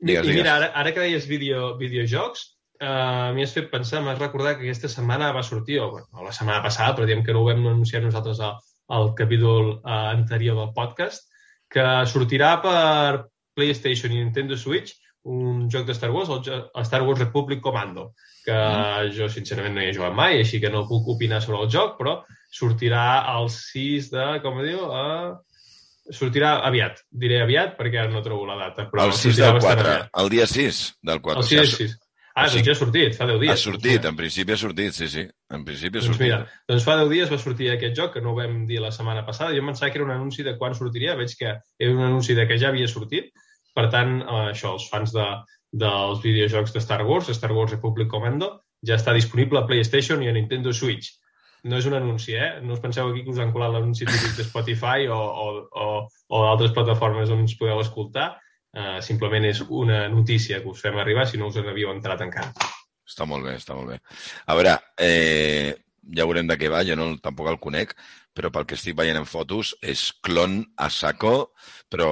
[0.01, 4.18] digues, I mira, ara, ara que deies video, videojocs, uh, m'hi has fet pensar, m'has
[4.18, 7.42] recordat que aquesta setmana va sortir, o, bueno, la setmana passada, però diem que no
[7.42, 8.57] ho vam anunciar nosaltres al,
[8.88, 11.27] al capítol uh, anterior del podcast,
[11.68, 17.20] que sortirà per PlayStation i Nintendo Switch un joc de Star Wars, el Star Wars
[17.20, 19.12] Republic Commando, que mm.
[19.16, 21.96] jo sincerament no hi he jugat mai, així que no puc opinar sobre el joc,
[21.98, 23.04] però sortirà
[23.37, 25.06] el 6 de, com diu, a...
[26.11, 27.04] sortirà aviat.
[27.11, 28.88] Diré aviat perquè no trobo la data.
[28.90, 30.80] Però el 6 del 4, el dia 6
[31.11, 31.42] del 4.
[31.42, 31.98] El 6 del 6.
[32.40, 33.52] Ah, doncs ja ha sortit, fa 10 dies.
[33.52, 35.24] Ha sortit, en principi ha sortit, sí, sí.
[35.52, 36.22] En principi ha sortit.
[36.22, 38.78] Doncs mira, doncs fa 10 dies va sortir aquest joc, que no ho vam dir
[38.80, 39.52] la setmana passada.
[39.56, 42.46] Jo pensava que era un anunci de quan sortiria, veig que era un anunci de
[42.48, 43.35] que ja havia sortit,
[43.76, 45.26] per tant, eh, això, els fans de,
[45.70, 48.52] dels videojocs de Star Wars, Star Wars Republic Commando,
[48.87, 51.12] ja està disponible a PlayStation i a Nintendo Switch.
[51.68, 52.54] No és un anunci, eh?
[52.64, 55.88] No us penseu aquí que us han colat l'anunci típic de Spotify o, o, o,
[56.09, 58.33] o d'altres plataformes on ens podeu escoltar.
[58.70, 62.54] Uh, simplement és una notícia que us fem arribar si no us n'havíeu entrat encara.
[63.04, 63.98] Està molt bé, està molt bé.
[64.46, 65.74] A veure, eh,
[66.17, 67.95] ja veurem de què va, jo no, tampoc el conec,
[68.37, 71.51] però pel que estic veient en fotos és clon a saco,
[71.93, 72.11] però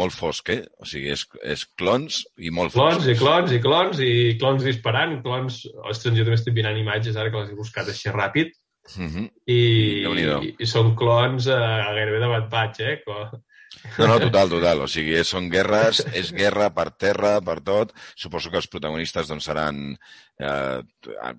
[0.00, 0.62] molt fosc, eh?
[0.80, 3.06] O sigui, és, és clons i molt clons fosc.
[3.06, 5.62] Clons i clons i clons i clons disparant, clons...
[5.84, 8.52] Ostres, jo també estic mirant imatges ara que les he buscat així ràpid.
[8.96, 9.26] Mm -hmm.
[9.46, 9.60] I,
[10.48, 11.56] i, i són clons eh,
[11.98, 12.96] gairebé de Bad Batch, eh?
[13.98, 14.84] No, no, total, total.
[14.84, 17.94] O sigui, són guerres, és guerra per terra, per tot.
[18.18, 19.84] Suposo que els protagonistes doncs, seran...
[20.42, 20.80] Eh,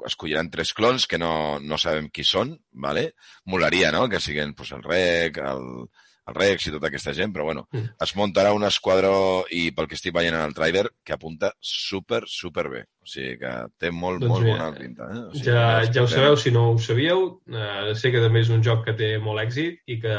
[0.07, 3.09] escolliran tres clons que no, no sabem qui són, ¿vale?
[3.49, 5.65] Molaria, no?, que siguin pues, el Rec, el,
[6.29, 7.97] el Rex i tota aquesta gent, però bueno, mm.
[8.05, 12.23] es muntarà un esquadró i pel que estic veient en el trailer, que apunta super,
[12.31, 12.83] super bé.
[13.03, 15.09] O sigui que té molt, doncs molt bona pinta.
[15.11, 15.23] Eh?
[15.25, 17.25] O sigui, ja, ja ho sabeu, si no ho sabíeu.
[17.51, 20.17] Eh, sé que també és un joc que té molt èxit i que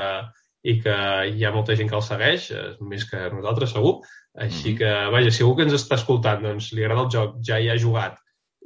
[0.64, 0.96] i que
[1.30, 3.98] hi ha molta gent que el segueix, eh, més que nosaltres segur.
[4.34, 4.78] Així mm -hmm.
[4.78, 7.68] que, vaja, si algú que ens està escoltant doncs, li agrada el joc, ja hi
[7.68, 8.16] ha jugat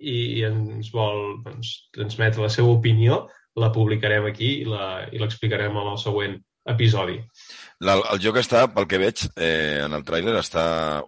[0.00, 5.92] i, i ens vol doncs, transmetre la seva opinió, la publicarem aquí i l'explicarem en
[5.92, 7.18] el següent episodi.
[7.78, 10.64] La, el joc està, pel que veig eh, en el tràiler, està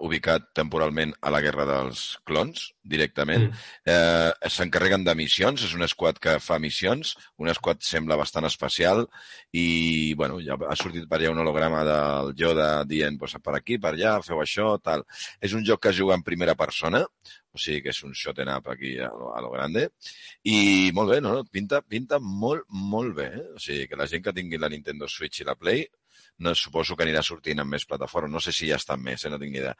[0.06, 3.48] ubicat temporalment a la Guerra dels Clons, directament.
[3.48, 3.64] Mm.
[3.90, 9.02] Eh, S'encarreguen de missions, és un squad que fa missions, un squad sembla bastant especial
[9.50, 13.80] i, bueno, ja ha sortit per allà un holograma del Yoda dient, pues, per aquí,
[13.82, 15.02] per allà, feu això, tal.
[15.42, 17.02] És un joc que es juga en primera persona,
[17.50, 19.88] o sigui que és un shot and up aquí a lo, a lo grande.
[20.46, 21.40] I molt bé, no?
[21.50, 23.32] Pinta, pinta molt, molt bé.
[23.40, 23.48] Eh?
[23.56, 25.88] O sigui que la gent que tingui la Nintendo Switch i la Play
[26.40, 28.32] no suposo que anirà sortint amb més plataformes.
[28.32, 29.32] No sé si ja estan més, eh?
[29.32, 29.74] no tinc idea.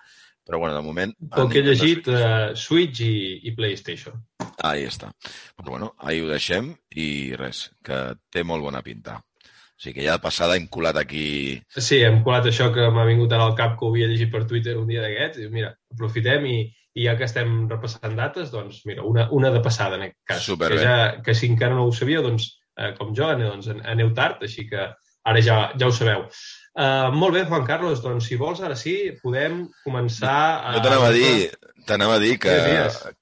[0.47, 1.15] Però bueno, de moment...
[1.35, 3.15] Pel que he llegit, uh, Switch i,
[3.49, 4.21] i PlayStation.
[4.67, 5.11] Ahí està.
[5.57, 8.01] Però bueno, ahí ho deixem i res, que
[8.33, 9.19] té molt bona pinta.
[9.21, 11.25] O sigui que ja de passada hem colat aquí...
[11.73, 14.45] Sí, hem colat això que m'ha vingut ara al cap que ho havia llegit per
[14.49, 15.47] Twitter un dia d'aquests.
[15.55, 16.59] Mira, aprofitem i,
[17.01, 20.43] i ja que estem repassant dates, doncs mira, una, una de passada en aquest cas.
[20.45, 20.77] Superbé.
[20.77, 24.13] Que, ja, que si encara no ho sabia, doncs, eh, com jo, aneu, doncs, aneu
[24.17, 24.91] tard, així que
[25.29, 26.25] Ara ja, ja ho sabeu.
[26.71, 30.37] Uh, molt bé, Juan Carlos, doncs si vols, ara sí, podem començar...
[30.63, 30.77] A...
[30.77, 31.51] Jo t'anava a dir,
[31.89, 32.55] t'anava a dir que,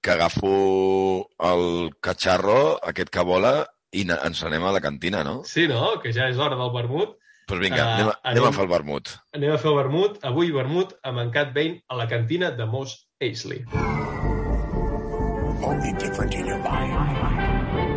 [0.05, 0.53] que agafo
[1.49, 1.65] el
[2.05, 3.55] catxarro, aquest que vola,
[3.97, 5.41] i ens anem a la cantina, no?
[5.49, 5.97] Sí, no?
[6.03, 7.17] Que ja és hora del vermut.
[7.49, 9.15] Doncs pues vinga, uh, anem, a, anem, anem a fer el vermut.
[9.41, 10.19] Anem a fer el vermut.
[10.29, 13.65] Avui vermut amb en Cat Bain a la cantina de Moss Eisley.
[15.65, 17.88] Only different in your mind.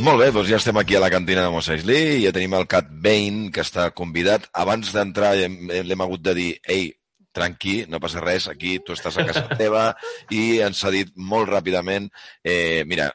[0.00, 2.54] Molt bé, doncs ja estem aquí a la cantina de Mos Eisley i ja tenim
[2.56, 4.46] el Cat Bain, que està convidat.
[4.56, 6.86] Abans d'entrar l'hem hagut de dir, ei,
[7.36, 9.90] tranqui, no passa res, aquí tu estàs a casa teva
[10.32, 12.08] i ens ha dit molt ràpidament,
[12.40, 13.10] eh, mira,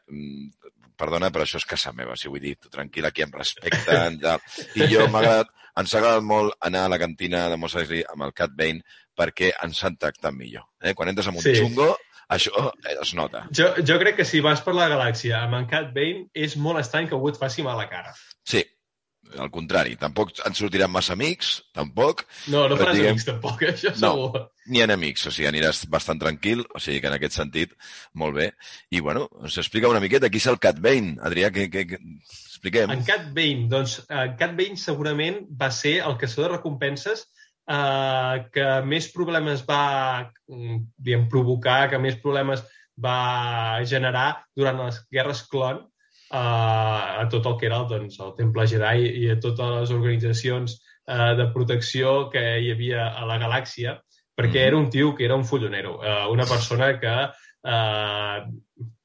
[0.96, 4.38] perdona, però això és casa meva, si vull dir, tu tranquil, aquí em respecten, ja.
[4.78, 8.06] i jo m'ha agradat, ens ha agradat molt anar a la cantina de Mos Eisley
[8.14, 10.70] amb el Cat Bane perquè ens han tractat millor.
[10.84, 10.94] Eh?
[10.94, 11.56] Quan entres en un sí.
[11.58, 11.96] xungo,
[12.30, 13.46] això es nota.
[13.56, 16.82] Jo, jo crec que si vas per la galàxia amb en Cat Bane, és molt
[16.82, 18.16] estrany que algú et faci mal a la cara.
[18.46, 18.64] Sí,
[19.40, 22.24] al contrari, tampoc ens sortiran massa amics, tampoc.
[22.52, 23.16] No, no faràs diguem...
[23.16, 23.72] amics tampoc, eh?
[23.74, 24.28] això segur.
[24.40, 27.74] No, ni enemics, o sigui, aniràs bastant tranquil, o sigui que en aquest sentit,
[28.22, 28.50] molt bé.
[28.92, 32.02] I, bueno, ens explica una miqueta qui és el Cat Bane, Adrià, que, que, que...
[32.30, 32.94] expliquem.
[32.94, 37.28] En Cat Bane, doncs, en Cat Bane segurament va ser el caçador de recompenses
[37.70, 42.64] eh, que més problemes va diguem, provocar, que més problemes
[43.02, 45.82] va generar durant les guerres clon
[46.32, 46.44] a,
[47.22, 51.34] a tot el que era doncs, el Temple Jedi i a totes les organitzacions eh,
[51.40, 53.98] de protecció que hi havia a la galàxia,
[54.36, 54.68] perquè mm.
[54.70, 57.16] era un tio que era un follonero, eh, una persona que
[57.66, 58.40] eh,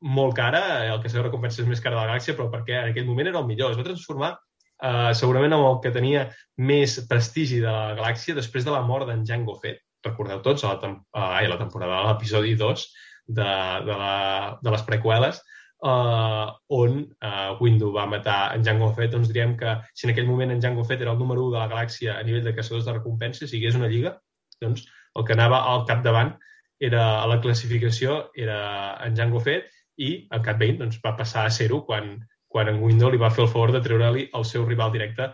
[0.01, 2.95] molt cara, el que s'ha recompensa és més cara de la galàxia, però perquè en
[2.95, 3.73] aquell moment era el millor.
[3.73, 4.35] Es va transformar
[4.83, 6.27] eh, segurament en el que tenia
[6.71, 9.83] més prestigi de la galàxia després de la mort d'en Jango Fett.
[10.05, 12.85] Recordeu tots, a la, tem a la temporada de l'episodi 2
[13.29, 13.49] de,
[13.87, 14.15] de, la,
[14.63, 15.41] de les preqüeles,
[15.85, 20.29] uh, on uh, Windu va matar en Jango Fett, doncs diríem que si en aquell
[20.29, 22.89] moment en Jango Fett era el número 1 de la galàxia a nivell de caçadors
[22.89, 24.17] de recompensa, si hagués una lliga,
[24.61, 26.35] doncs el que anava al capdavant
[26.81, 28.61] era a la classificació era
[29.05, 29.69] en Jango Fett
[30.01, 32.15] i el Cat Bane doncs, va passar a ser-ho quan,
[32.51, 35.31] quan en Windu li va fer el favor de treure-li el seu rival directe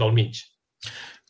[0.00, 0.40] del mig.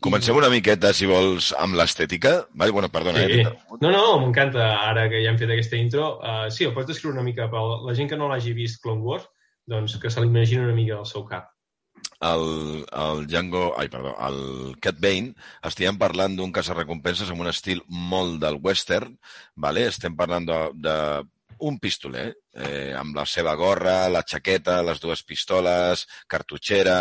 [0.03, 2.33] Comencem una miqueta, si vols, amb l'estètica.
[2.59, 2.75] Vale?
[2.75, 3.23] Bueno, perdona.
[3.23, 3.43] Sí.
[3.43, 3.77] Eh?
[3.79, 6.09] No, no, m'encanta, ara que ja hem fet aquesta intro.
[6.19, 9.07] Uh, sí, ho pots descriure una mica, però la gent que no l'hagi vist Clone
[9.07, 9.29] Wars,
[9.71, 11.53] doncs que se l'imagina una mica al seu cap.
[12.23, 15.37] El, el Django, ai, perdó, el Cat Bane,
[15.67, 19.17] estem parlant d'un recompenses amb un estil molt del western,
[19.57, 19.87] vale?
[19.87, 20.97] estem parlant de, de
[21.69, 26.97] un pistoler, eh, amb la seva gorra, la xaqueta, les dues pistoles, cartutxera,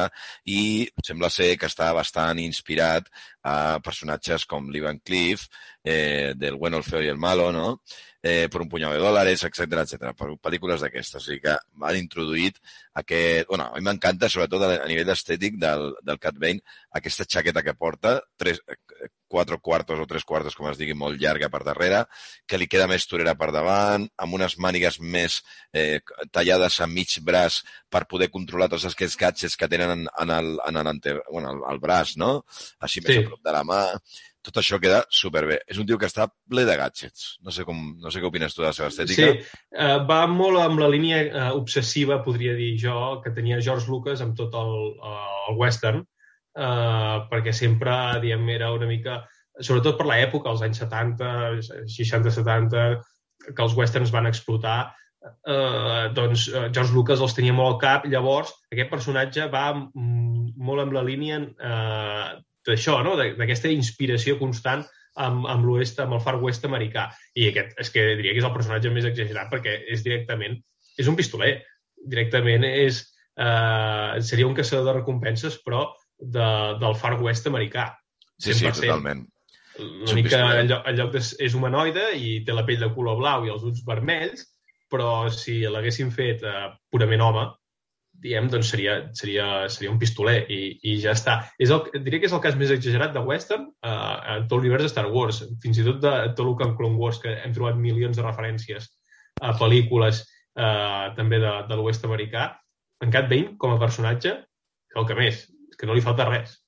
[0.45, 3.09] i sembla ser que està bastant inspirat
[3.43, 5.47] a personatges com l'Ivan Cliff,
[5.83, 7.79] eh, del Bueno, el Feo i el Malo, no?
[8.21, 10.11] eh, per un punyau de dòlars, etc etc.
[10.17, 11.23] per pel·lícules d'aquestes.
[11.23, 12.59] O sigui que han introduït
[13.01, 13.49] aquest...
[13.49, 16.61] Bueno, a mi m'encanta, sobretot a nivell estètic del, del Cat Bane,
[17.01, 18.61] aquesta xaqueta que porta, tres,
[19.31, 22.03] quatre quartos o tres quartos, com es digui, molt llarga per darrere,
[22.45, 25.39] que li queda més torera per davant, amb unes mànigues més
[25.73, 26.01] eh,
[26.35, 30.57] tallades a mig braç per poder controlar tots aquests gadgets que tenen en, en, el,
[30.67, 32.41] en el, bueno, el, el braç, no?
[32.83, 33.23] Així més sí.
[33.23, 33.81] a prop de la mà
[34.41, 35.59] tot això queda superbé.
[35.69, 37.35] És un tio que està ple de gadgets.
[37.45, 39.27] No sé, com, no sé què opines tu de la seva estètica.
[39.29, 43.89] Sí, uh, va molt amb la línia uh, obsessiva, podria dir jo, que tenia George
[43.91, 46.01] Lucas amb tot el, uh, el western,
[46.57, 49.21] uh, perquè sempre, diem, era una mica...
[49.61, 51.31] Sobretot per l'època, als anys 70,
[51.91, 52.85] 60-70,
[53.51, 58.53] que els westerns van explotar, eh, doncs George Lucas els tenia molt al cap, llavors
[58.71, 62.31] aquest personatge va molt amb la línia eh,
[62.67, 63.15] d'això, no?
[63.19, 64.83] d'aquesta inspiració constant
[65.19, 67.09] amb, amb l'oest, amb el far west americà.
[67.35, 70.59] I aquest, és que diria que és el personatge més exagerat perquè és directament,
[70.99, 71.55] és un pistoler,
[72.11, 73.01] directament és,
[73.37, 75.89] eh, seria un caçador de recompenses, però
[76.21, 76.47] de,
[76.81, 77.89] del far west americà.
[78.41, 78.45] 100%.
[78.45, 79.25] Sí, sí, totalment.
[79.81, 83.17] L'únic que en lloc, en lloc de, és humanoide i té la pell de color
[83.21, 84.45] blau i els ulls vermells,
[84.91, 87.45] però si l'haguessin fet eh, purament home,
[88.21, 90.59] diem, doncs seria, seria, seria un pistoler i,
[90.91, 91.37] i ja està.
[91.61, 94.85] És el, diria que és el cas més exagerat de western uh, en tot l'univers
[94.85, 97.55] de Star Wars, fins i tot de tot el que en Clone Wars, que hem
[97.55, 98.91] trobat milions de referències
[99.41, 102.51] a pel·lícules uh, també de, de l'oest americà.
[103.01, 104.35] En Cat Bane, com a personatge,
[104.99, 105.47] el que més,
[105.81, 106.59] que no li falta res.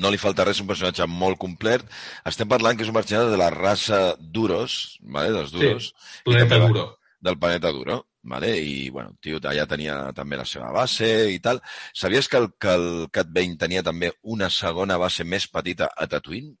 [0.00, 1.82] No li falta res, un personatge molt complet.
[2.26, 5.34] Estem parlant que és un personatge de la raça Duros, vale?
[5.34, 5.90] dels Duros.
[5.90, 6.86] Sí, planeta Duro.
[7.20, 8.58] Del planeta Duro Vale?
[8.60, 11.62] I, bueno, tio allà tenia també la seva base i tal.
[11.96, 16.06] Sabies que el, que el Cat Bane tenia també una segona base més petita a
[16.06, 16.52] Tatooine?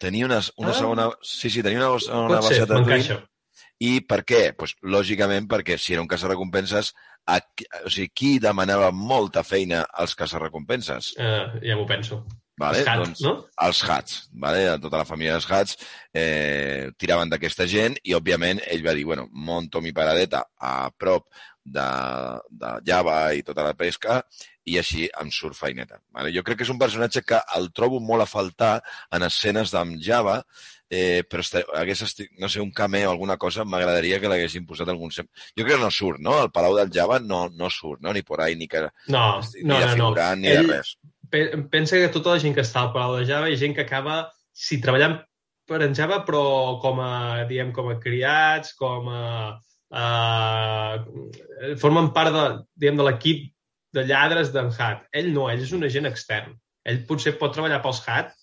[0.00, 0.78] Tenia una, una ah.
[0.78, 1.08] segona...
[1.26, 3.18] Sí, sí, tenia una Pot base ser, a Tatooine.
[3.80, 4.40] I per què?
[4.56, 6.92] Pues, lògicament perquè si era un caçarrecompenses,
[7.26, 7.38] a,
[7.84, 11.14] o sigui, qui demanava molta feina als caçarrecompenses?
[11.18, 12.22] Uh, ja m'ho penso.
[12.60, 12.82] Vale?
[12.82, 13.32] Els hats, doncs, no?
[13.64, 14.64] Els hats, vale?
[14.82, 15.78] tota la família dels hats
[16.12, 21.30] eh, tiraven d'aquesta gent i, òbviament, ell va dir, bueno, monto mi paradeta a prop
[21.64, 21.86] de,
[22.50, 24.20] de Java i tota la pesca
[24.68, 26.02] i així em surt feineta.
[26.12, 26.34] Vale?
[26.34, 28.74] Jo crec que és un personatge que el trobo molt a faltar
[29.16, 30.40] en escenes d'en Java,
[30.90, 32.02] eh, però este, hagués,
[32.42, 35.14] no sé, un cameo o alguna cosa, m'agradaria que l'haguessin posat algun...
[35.14, 36.36] Jo crec que no surt, no?
[36.42, 38.12] El Palau del Java no, no surt, no?
[38.12, 38.88] Ni por ahí, ni que...
[39.08, 40.44] No, ni no, de figurant, no.
[40.44, 40.66] ni Ell...
[40.66, 40.98] de res
[41.30, 44.24] pensa que tota la gent que està al Palau de Java és gent que acaba,
[44.52, 45.20] si treballant
[45.70, 49.24] penjava, però com a, diem, com a criats, com a...
[49.90, 52.42] Uh, formen part de,
[52.78, 53.46] diguem, de l'equip
[53.94, 55.06] de lladres d'en Hat.
[55.14, 56.54] Ell no, ell és un agent extern.
[56.86, 58.34] Ell potser pot treballar pels Hat,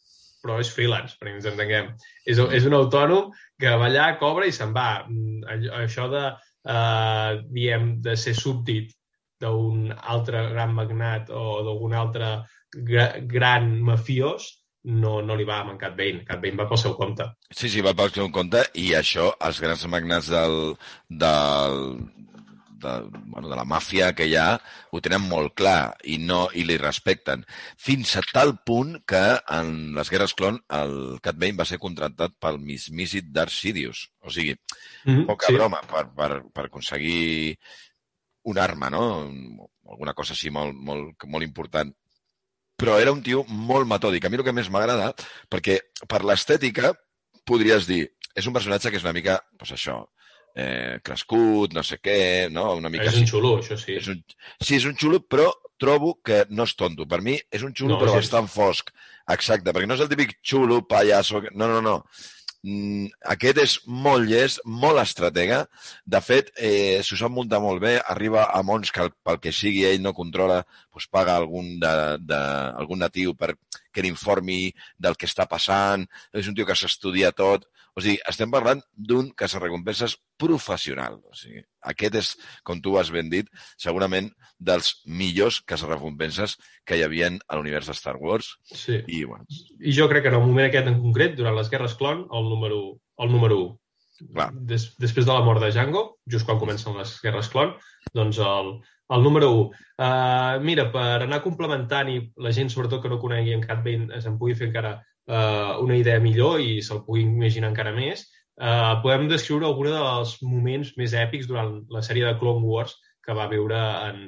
[0.48, 1.92] però és freelance, perquè ens entenguem.
[2.24, 5.04] És, és un autònom que va allà, cobra i se'n va.
[5.10, 5.44] Mm,
[5.82, 6.24] això de,
[6.72, 8.96] uh, diem, de ser súbdit
[9.44, 12.32] d'un altre gran magnat o d'algun altre
[12.88, 14.48] gra gran mafiós
[14.88, 16.24] no, no li va a Cat Bane.
[16.26, 17.28] Cat Bane va pel seu compte.
[17.52, 20.56] Sí, sí, va pel seu compte i això, els grans magnats del,
[21.24, 21.82] del,
[22.82, 22.94] de,
[23.26, 24.48] bueno, de la màfia que hi ha
[24.92, 27.46] ho tenen molt clar i, no, i li respecten.
[27.78, 29.24] Fins a tal punt que
[29.58, 34.08] en les Guerres Clon el Cat Bane va ser contractat pel mismíssit Darth Sidious.
[34.24, 35.54] O sigui, mm -hmm, poca sí.
[35.54, 37.58] broma per, per, per aconseguir
[38.44, 39.30] un arma, no?
[39.88, 41.94] Alguna cosa així molt, molt, molt important
[42.78, 44.26] però era un tio molt metòdic.
[44.26, 45.10] A mi el que més m'agrada,
[45.50, 46.94] perquè per l'estètica
[47.44, 48.04] podries dir,
[48.38, 49.98] és un personatge que és una mica, doncs això,
[50.58, 52.20] eh, crescut, no sé què,
[52.54, 52.72] no?
[52.80, 53.98] Una mica és un xulo, això sí.
[54.00, 54.24] És un,
[54.58, 57.06] sí, és un xulo, però trobo que no és tonto.
[57.10, 58.24] Per mi és un xulo, no, però sí.
[58.24, 58.90] bastant fosc.
[59.34, 61.44] Exacte, perquè no és el típic xulo, pallasso...
[61.54, 62.00] No, no, no.
[62.66, 65.62] Mm, aquest és molt llest, molt estratega.
[66.10, 67.98] De fet, eh, s'ho sap muntar molt bé.
[68.14, 71.94] Arriba a mons que pel que sigui ell no controla, doncs paga algun, de,
[72.26, 72.42] de,
[72.82, 73.54] algun natiu per
[73.98, 74.70] que l'informi
[75.02, 76.06] del que està passant.
[76.38, 77.66] És un tio que s'estudia tot.
[77.98, 81.18] O sigui, estem parlant d'un caçarrecompenses professional.
[81.26, 82.30] O sigui, aquest és,
[82.68, 83.50] com tu has ben dit,
[83.82, 84.30] segurament
[84.62, 88.54] dels millors caçarrecompenses que hi havia a l'univers de Star Wars.
[88.70, 89.02] Sí.
[89.02, 89.50] I, bueno.
[89.82, 92.50] I jo crec que en el moment aquest en concret, durant les Guerres Clon, el
[92.54, 92.82] número,
[93.18, 93.76] el número 1.
[94.28, 94.48] Clar.
[94.70, 97.74] Des, després de la mort de Django, just quan comencen les Guerres Clon,
[98.18, 98.72] doncs el,
[99.16, 99.68] el número 1.
[99.98, 104.22] Uh, mira, per anar complementant i la gent, sobretot que no conegui en Cat Bane,
[104.22, 108.26] se'n pugui fer encara eh, una idea millor i se'l pugui imaginar encara més,
[108.62, 113.36] eh, podem descriure alguns dels moments més èpics durant la sèrie de Clone Wars que
[113.36, 114.22] va viure en,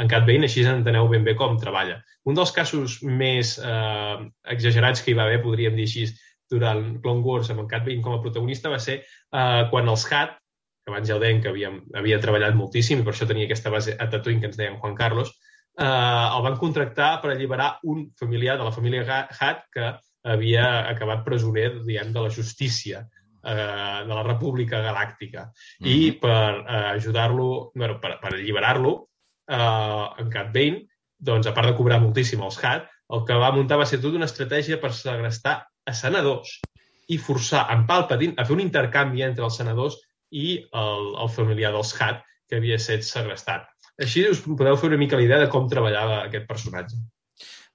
[0.00, 2.00] en Cat Bane, així enteneu ben bé com treballa.
[2.26, 4.16] Un dels casos més eh,
[4.56, 6.08] exagerats que hi va haver, podríem dir així,
[6.50, 10.06] durant Clone Wars amb en Cat Bane com a protagonista va ser eh, quan els
[10.10, 10.39] Hat,
[10.84, 13.72] que abans ja ho deien que havia, havia treballat moltíssim i per això tenia aquesta
[13.72, 15.32] base a Tatooine que ens deien Juan Carlos,
[15.78, 21.24] eh, el van contractar per alliberar un familiar de la família Hat que havia acabat
[21.24, 23.06] presoner, diguem, de la justícia
[23.44, 25.48] eh, de la República Galàctica.
[25.80, 25.96] Mm -hmm.
[25.96, 29.08] I per eh, ajudar-lo, bueno, per, per alliberar-lo,
[29.48, 30.86] eh, en Cat Bane,
[31.18, 34.16] doncs, a part de cobrar moltíssim els Hat, el que va muntar va ser tota
[34.16, 36.60] una estratègia per segrestar a senadors
[37.08, 39.98] i forçar en Palpatine a fer un intercanvi entre els senadors
[40.30, 43.68] i el, el familiar dels Hat que havia estat segrestat.
[44.00, 46.98] Així us podeu fer una mica la idea de com treballava aquest personatge.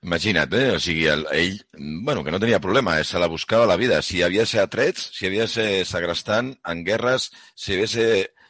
[0.05, 0.75] Imagina't, eh?
[0.75, 1.59] O sigui, el, ell,
[2.05, 3.03] bueno, que no tenia problema, eh?
[3.03, 4.01] se la buscava la vida.
[4.05, 7.87] Si havia de ser a trets, si havia de ser segrestant en guerres, si havia
[7.87, 8.09] de ser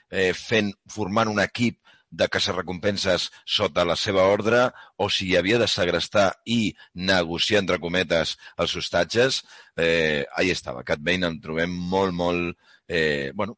[0.10, 1.80] eh, fent, formant un equip
[2.16, 4.66] de caça-recompenses sota la seva ordre,
[4.98, 9.44] o si havia de segrestar i negociar, entre cometes, els hostatges,
[9.76, 10.84] eh, ahí estava.
[10.84, 13.58] Cat Bane en trobem molt, molt, eh, bueno,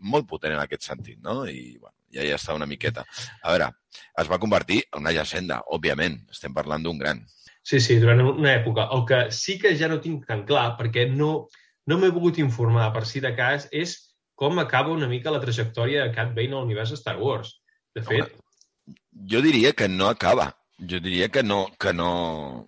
[0.00, 1.44] molt potent en aquest sentit, no?
[1.48, 3.04] I, bueno, ja ja està una miqueta.
[3.42, 3.70] A veure,
[4.22, 6.20] es va convertir en una llegenda, òbviament.
[6.30, 7.22] Estem parlant d'un gran.
[7.62, 8.88] Sí, sí, durant una època.
[8.94, 11.48] El que sí que ja no tinc tan clar, perquè no,
[11.86, 13.96] no m'he volgut informar per si de cas, és
[14.40, 17.58] com acaba una mica la trajectòria de Cat Bane a l'univers Star Wars.
[17.94, 18.24] De fet...
[18.24, 18.96] Home,
[19.30, 20.50] jo diria que no acaba.
[20.80, 21.66] Jo diria que no...
[21.78, 22.66] Que no...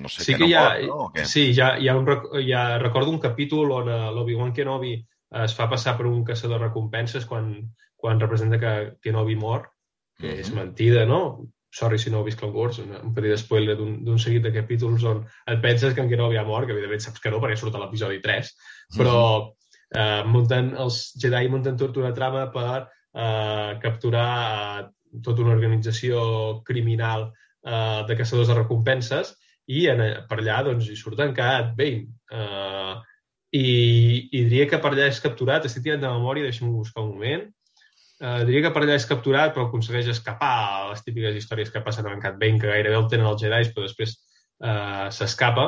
[0.00, 1.24] No sé, sí que, que no hi ha, pot, no?
[1.26, 2.06] Sí, ja, hi ha un,
[2.46, 4.94] ja recordo un capítol on eh, l'Obi-Wan Kenobi
[5.30, 7.52] es fa passar per un caçador de recompenses quan,
[7.96, 9.70] quan representa que Kenobi mor,
[10.18, 10.40] que uh -huh.
[10.40, 11.46] és mentida, no?
[11.72, 15.04] Sorry si no heu vist Clone Wars, un, un petit spoiler d'un seguit de capítols
[15.04, 17.74] on et penses que en Kenobi ha mort, que evidentment saps que no perquè surt
[17.74, 18.56] a l'episodi 3,
[18.96, 19.54] però uh -huh.
[19.94, 24.88] eh, munten, els Jedi munten tota una trama per eh, capturar eh,
[25.22, 27.32] tota una organització criminal
[27.64, 32.06] eh, de caçadors de recompenses i en, per allà doncs, hi surten Cat Bane.
[32.32, 32.94] Eh,
[33.52, 33.68] i,
[34.30, 37.48] i diria que per allà és capturat, estic tirant de memòria, deixa'm buscar un moment,
[38.20, 41.80] Uh, diria que per allà és capturat, però aconsegueix escapar a les típiques històries que
[41.80, 44.12] passen amb Cat Bane, que gairebé el tenen els Jedi, però després
[44.60, 45.64] uh, s'escapa.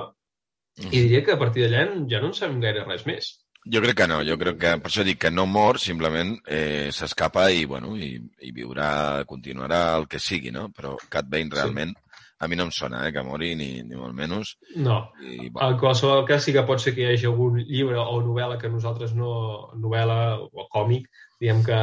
[0.82, 3.30] I diria que a partir d'allà ja no en sabem gaire res més.
[3.72, 6.90] Jo crec que no, jo crec que, per això dic que no mor, simplement eh,
[6.92, 10.66] s'escapa i, bueno, i, i viurà, continuarà el que sigui, no?
[10.76, 12.01] Però Cat Bane realment sí.
[12.42, 14.56] A mi no em sona, eh, que mori, ni, ni molt menys.
[14.74, 14.96] No.
[15.22, 15.68] I, bueno.
[15.68, 18.70] En qualsevol cas sí que pot ser que hi hagi algun llibre o novel·la que
[18.72, 19.34] nosaltres no...
[19.78, 21.06] novel·la o còmic,
[21.42, 21.78] diem que,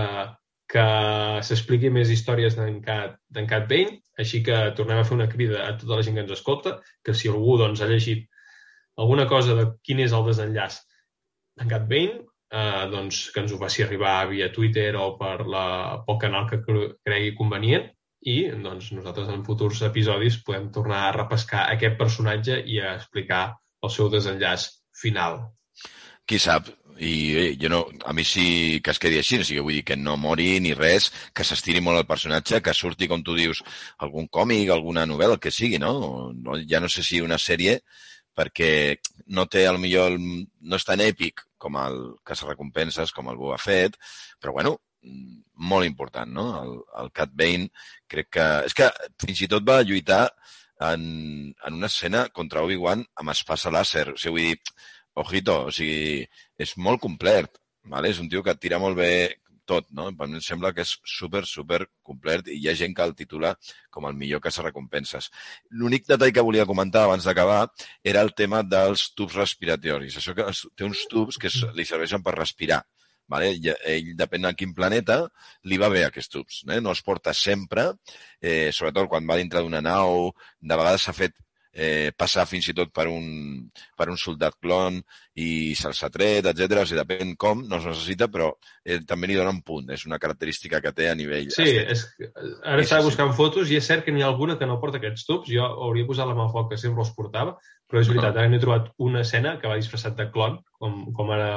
[0.74, 0.84] que
[1.48, 3.16] s'expliqui més històries d'en Cat,
[3.48, 6.36] Cat Bane, així que tornem a fer una crida a tota la gent que ens
[6.36, 6.76] escolta,
[7.08, 8.28] que si algú doncs, ha llegit
[9.00, 10.82] alguna cosa de quin és el desenllaç
[11.64, 15.64] en Cat Bane, eh, doncs, que ens ho faci arribar via Twitter o per la,
[16.04, 17.88] pel canal que cregui convenient
[18.22, 23.44] i doncs, nosaltres en futurs episodis podem tornar a repescar aquest personatge i a explicar
[23.84, 24.68] el seu desenllaç
[25.02, 25.40] final.
[26.28, 26.68] Qui sap?
[27.00, 29.86] I eh, jo no, a mi sí que es quedi així, o sigui, vull dir
[29.88, 33.64] que no mori ni res, que s'estiri molt el personatge, que surti, com tu dius,
[34.04, 35.94] algun còmic, alguna novel·la, el que sigui, no?
[36.68, 37.80] Ja no sé si una sèrie,
[38.36, 38.72] perquè
[39.36, 41.98] no té, al millor, no és tan èpic com el
[42.28, 43.96] que se recompenses, com el Boba Fett,
[44.40, 44.76] però bueno,
[45.60, 46.48] molt important, no?
[46.62, 47.70] El, el Cat Bane,
[48.12, 48.48] crec que...
[48.70, 48.90] És que
[49.22, 50.26] fins i tot va lluitar
[50.90, 51.04] en,
[51.52, 54.08] en una escena contra Obi-Wan amb espasa làser.
[54.16, 54.80] O sigui, vull dir,
[55.26, 56.24] ojito, o sigui,
[56.58, 57.52] és molt complet,
[57.92, 58.12] ¿vale?
[58.14, 59.12] és un tio que tira molt bé
[59.70, 60.08] tot, no?
[60.18, 63.14] Per mi em sembla que és super, super complet i hi ha gent que el
[63.18, 63.54] titula
[63.94, 65.30] com el millor que se recompenses.
[65.82, 67.60] L'únic detall que volia comentar abans d'acabar
[68.14, 70.18] era el tema dels tubs respiratoris.
[70.18, 72.82] Això que té uns tubs que li serveixen per respirar.
[73.30, 73.52] Vale?
[73.54, 75.22] Ell, ell, depèn de quin planeta,
[75.70, 76.64] li va bé aquests tubs.
[76.70, 76.80] Eh?
[76.82, 77.92] No els porta sempre,
[78.42, 80.32] eh, sobretot quan va dintre d'una nau.
[80.60, 81.38] De vegades s'ha fet
[81.72, 85.00] eh, passar fins i tot per un, per un soldat clon
[85.40, 86.82] i se'ls ha tret, etc.
[86.82, 88.50] O sigui, depèn com, no es necessita, però
[88.84, 89.92] eh, també li dona un punt.
[89.96, 92.06] És una característica que té a nivell Sí, és,
[92.64, 95.28] ara estava buscant fotos i és cert que n'hi ha alguna que no porta aquests
[95.30, 95.52] tubs.
[95.54, 97.56] Jo hauria posat la mà al foc, que sempre els portava,
[97.90, 101.32] però és veritat, ara n'he trobat una escena que va disfressat de clon, com, com
[101.36, 101.54] ara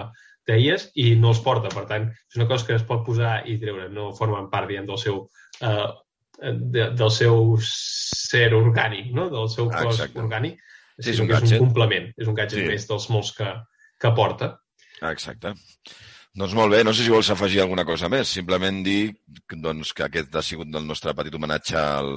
[0.48, 1.70] deies, i no els porta.
[1.72, 3.88] Per tant, és una cosa que es pot posar i treure.
[3.92, 5.24] No formen part, diguem, del seu
[5.62, 5.90] eh,
[6.42, 9.28] de, del seu ser orgànic, no?
[9.32, 10.22] del seu cos Exacte.
[10.22, 10.60] orgànic,
[10.98, 12.70] sí, és, un, és un complement, és un gadget sí.
[12.70, 13.50] més dels molts que,
[14.00, 14.54] que porta.
[15.10, 15.54] Exacte.
[16.32, 19.12] Doncs molt bé, no sé si vols afegir alguna cosa més, simplement dir
[19.52, 22.12] doncs, que aquest ha sigut el nostre petit homenatge al,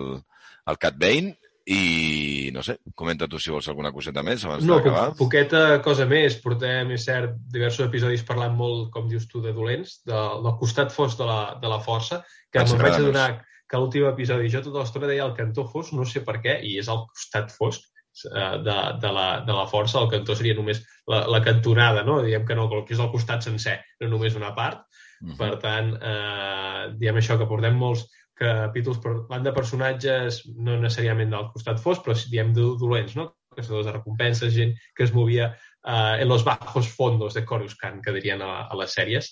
[0.72, 1.36] al Cat Bane
[1.66, 5.08] i, no sé, comenta tu si vols alguna coseta més abans no, d'acabar.
[5.10, 6.38] No, poqueta cosa més.
[6.44, 10.14] Portem, és cert, diversos episodis parlant molt, com dius tu, de dolents, de,
[10.46, 12.22] del costat fos de la, de la força,
[12.54, 13.30] que me'n vaig adonar
[13.66, 16.76] que l'últim episodi jo tota l'estona deia el cantó fosc, no sé per què, i
[16.82, 17.88] és el costat fosc
[18.30, 22.20] eh, de, de, la, de la força, el cantó seria només la, la cantonada, no?
[22.22, 24.86] Diem que no, que és el costat sencer, no només una part.
[25.24, 25.38] Uh -huh.
[25.40, 28.06] Per tant, eh, diem això, que portem molts
[28.40, 33.32] capítols parlant de personatges no necessàriament del costat fosc, però diem dolents, no?
[33.56, 38.16] Caçadors de recompenses, gent que es movia eh, en los bajos fondos de Coruscant, que
[38.16, 39.32] dirien a, a les sèries,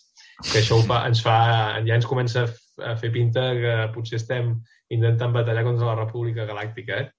[0.51, 1.35] que això fa, ens fa,
[1.83, 2.45] ja ens comença
[2.79, 4.55] a fer pinta que potser estem
[4.93, 7.11] intentant batallar contra la República Galàctica, eh?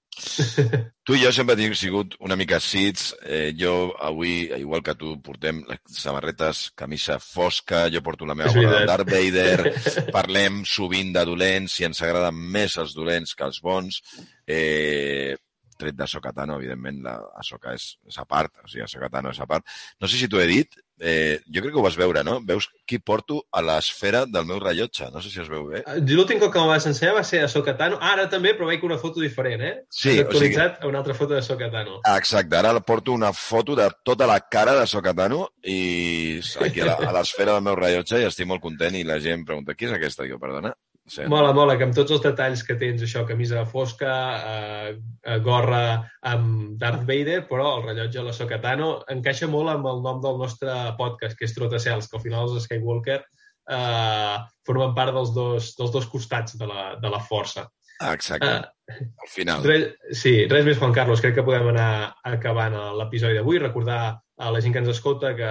[1.04, 3.10] Tu i jo sempre hem sigut una mica cits.
[3.22, 8.52] Eh, jo avui, igual que tu, portem les samarretes, camisa fosca, jo porto la meva
[8.54, 9.74] bola de Darth Vader,
[10.16, 14.00] parlem sovint de dolents i ens agraden més els dolents que els bons.
[14.46, 15.34] Eh,
[15.76, 19.48] tret de Sokatano, evidentment, la Ahsoka és, és a part, o sigui, Sokatano és a
[19.50, 19.66] part.
[20.00, 22.38] No sé si t'ho he dit, eh, jo crec que ho vas veure, no?
[22.46, 25.08] Veus qui porto a l'esfera del meu rellotge.
[25.12, 25.82] No sé si es veu bé.
[25.82, 27.98] Eh, l'últim cop que em vas ensenyar va ser a Sokatano.
[28.00, 29.74] Ara també, però veig una foto diferent, eh?
[29.90, 30.92] Sí, Has actualitzat o sigui...
[30.92, 32.00] una altra foto de Sokatano.
[32.14, 37.54] Exacte, ara porto una foto de tota la cara de Sokatano i aquí a l'esfera
[37.56, 40.24] del meu rellotge i estic molt content i la gent pregunta, qui és aquesta?
[40.24, 40.74] Diu, perdona,
[41.04, 41.26] Sí.
[41.28, 44.14] Mola, mola, que amb tots els detalls que tens, això, camisa fosca,
[44.52, 49.90] eh, eh, gorra amb Darth Vader, però el rellotge de la Sokatano encaixa molt amb
[49.90, 54.96] el nom del nostre podcast, que és Trotacels, que al final els Skywalker eh, formen
[54.96, 57.68] part dels dos, dels dos costats de la, de la força.
[58.00, 58.48] Ah, exacte.
[58.48, 59.64] Uh, al final.
[59.64, 59.86] Res,
[60.16, 61.20] sí, res més, Juan Carlos.
[61.22, 63.60] Crec que podem anar acabant l'episodi d'avui.
[63.62, 65.50] Recordar a la gent que ens escolta que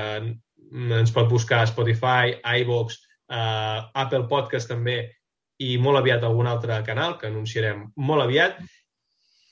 [0.74, 2.98] ens pot buscar a Spotify, iVox,
[3.30, 5.04] uh, Apple Podcast també
[5.64, 8.60] i molt aviat algun altre canal que anunciarem molt aviat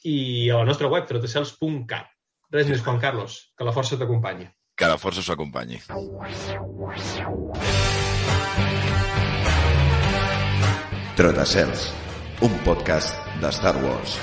[0.08, 2.10] i a la nostra web, trotacels.cat.
[2.52, 3.38] Res més, Juan Carlos.
[3.56, 4.50] Que la força t'acompanyi.
[4.76, 5.80] Que la força us acompanyi.
[11.22, 11.90] Trotacels,
[12.42, 14.18] un podcast de Star Wars.